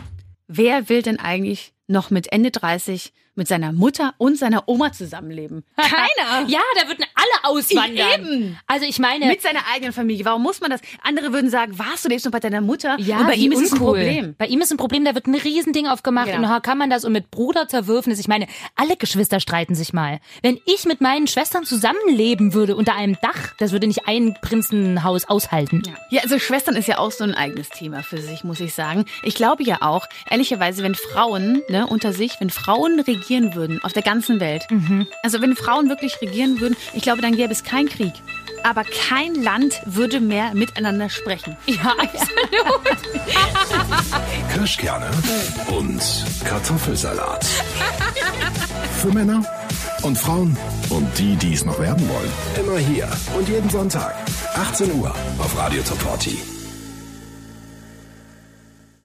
wer 0.47 0.89
will 0.89 1.01
denn 1.01 1.19
eigentlich 1.19 1.73
noch 1.87 2.09
mit 2.09 2.31
Ende 2.31 2.51
30 2.51 3.13
mit 3.35 3.47
seiner 3.47 3.71
Mutter 3.73 4.13
und 4.17 4.37
seiner 4.37 4.67
Oma 4.67 4.91
zusammenleben? 4.91 5.63
Keiner. 5.77 6.47
ja, 6.47 6.59
da 6.81 6.87
würden 6.87 7.05
alle 7.15 7.55
auswandern. 7.55 8.25
Eben. 8.25 8.59
Also 8.67 8.85
ich 8.85 8.99
meine, 8.99 9.27
mit 9.27 9.41
seiner 9.41 9.61
eigenen 9.73 9.93
Familie. 9.93 10.25
Warum 10.25 10.43
muss 10.43 10.61
man 10.61 10.69
das? 10.71 10.81
Andere 11.01 11.33
würden 11.33 11.49
sagen, 11.49 11.77
warst 11.79 12.05
du 12.05 12.09
lebst 12.09 12.25
noch 12.25 12.31
bei 12.31 12.39
deiner 12.39 12.61
Mutter? 12.61 12.95
ja, 12.99 13.19
und 13.19 13.27
bei 13.27 13.35
ihm 13.35 13.51
ist 13.51 13.61
es 13.61 13.71
ein. 13.73 13.79
Problem. 13.79 14.35
Bei 14.37 14.45
ihm 14.47 14.61
ist 14.61 14.71
ein 14.71 14.77
Problem, 14.77 15.03
da 15.05 15.15
wird 15.15 15.27
ein 15.27 15.35
Riesending 15.35 15.87
aufgemacht 15.87 16.27
Ja. 16.27 16.37
und 16.37 16.63
kann 16.63 16.77
man 16.77 16.89
das 16.89 17.05
und 17.05 17.11
mit 17.13 17.31
Bruderzerwürfnis. 17.31 18.19
Ich 18.19 18.27
meine, 18.27 18.47
alle 18.75 18.95
Geschwister 18.97 19.39
streiten 19.39 19.75
sich 19.75 19.93
mal. 19.93 20.19
Wenn 20.41 20.59
ich 20.65 20.85
mit 20.85 21.01
meinen 21.01 21.27
Schwestern 21.27 21.65
zusammenleben 21.65 22.53
würde 22.53 22.75
unter 22.75 22.95
einem 22.95 23.17
Dach, 23.21 23.53
das 23.59 23.71
würde 23.71 23.87
nicht 23.87 24.07
ein 24.07 24.37
Prinzenhaus 24.41 25.25
aushalten. 25.25 25.83
Ja, 26.09 26.21
also 26.21 26.37
Schwestern 26.39 26.75
ist 26.75 26.87
ja 26.87 26.99
auch 26.99 27.11
so 27.11 27.23
ein 27.23 27.33
eigenes 27.33 27.69
Thema 27.69 28.03
für 28.03 28.19
sich, 28.19 28.43
muss 28.43 28.59
ich 28.59 28.73
sagen. 28.73 29.05
Ich 29.23 29.35
glaube 29.35 29.63
ja 29.63 29.81
auch, 29.81 30.05
ehrlicherweise, 30.29 30.83
wenn 30.83 30.95
Frauen 30.95 31.61
ne, 31.69 31.87
unter 31.87 32.13
sich, 32.13 32.39
wenn 32.39 32.49
Frauen 32.49 32.99
regieren 32.99 33.22
würden 33.55 33.83
auf 33.83 33.93
der 33.93 34.03
ganzen 34.03 34.39
Welt, 34.39 34.67
also 35.23 35.41
wenn 35.41 35.55
Frauen 35.55 35.89
wirklich 35.89 36.19
regieren 36.21 36.59
würden, 36.59 36.75
ich 36.93 37.03
glaube, 37.03 37.21
dann 37.21 37.35
gäbe 37.35 37.51
es 37.51 37.63
keinen 37.63 37.89
Krieg. 37.89 38.13
Aber 38.63 38.83
kein 38.83 39.35
Land 39.35 39.81
würde 39.85 40.21
mehr 40.21 40.53
miteinander 40.53 41.09
sprechen. 41.09 41.57
Ja, 41.65 41.91
absolut. 41.97 42.97
Kirschkerne 44.53 45.09
und 45.67 46.01
Kartoffelsalat. 46.45 47.45
Für 49.01 49.09
Männer 49.09 49.43
und 50.03 50.17
Frauen 50.17 50.55
und 50.89 51.07
die, 51.17 51.35
die 51.35 51.53
es 51.53 51.65
noch 51.65 51.79
werden 51.79 52.07
wollen. 52.07 52.31
Immer 52.59 52.77
hier 52.77 53.09
und 53.37 53.49
jeden 53.49 53.69
Sonntag. 53.69 54.15
18 54.55 54.93
Uhr 54.93 55.13
auf 55.39 55.57
Radio 55.57 55.81
Top 55.83 56.01
40. 56.01 56.52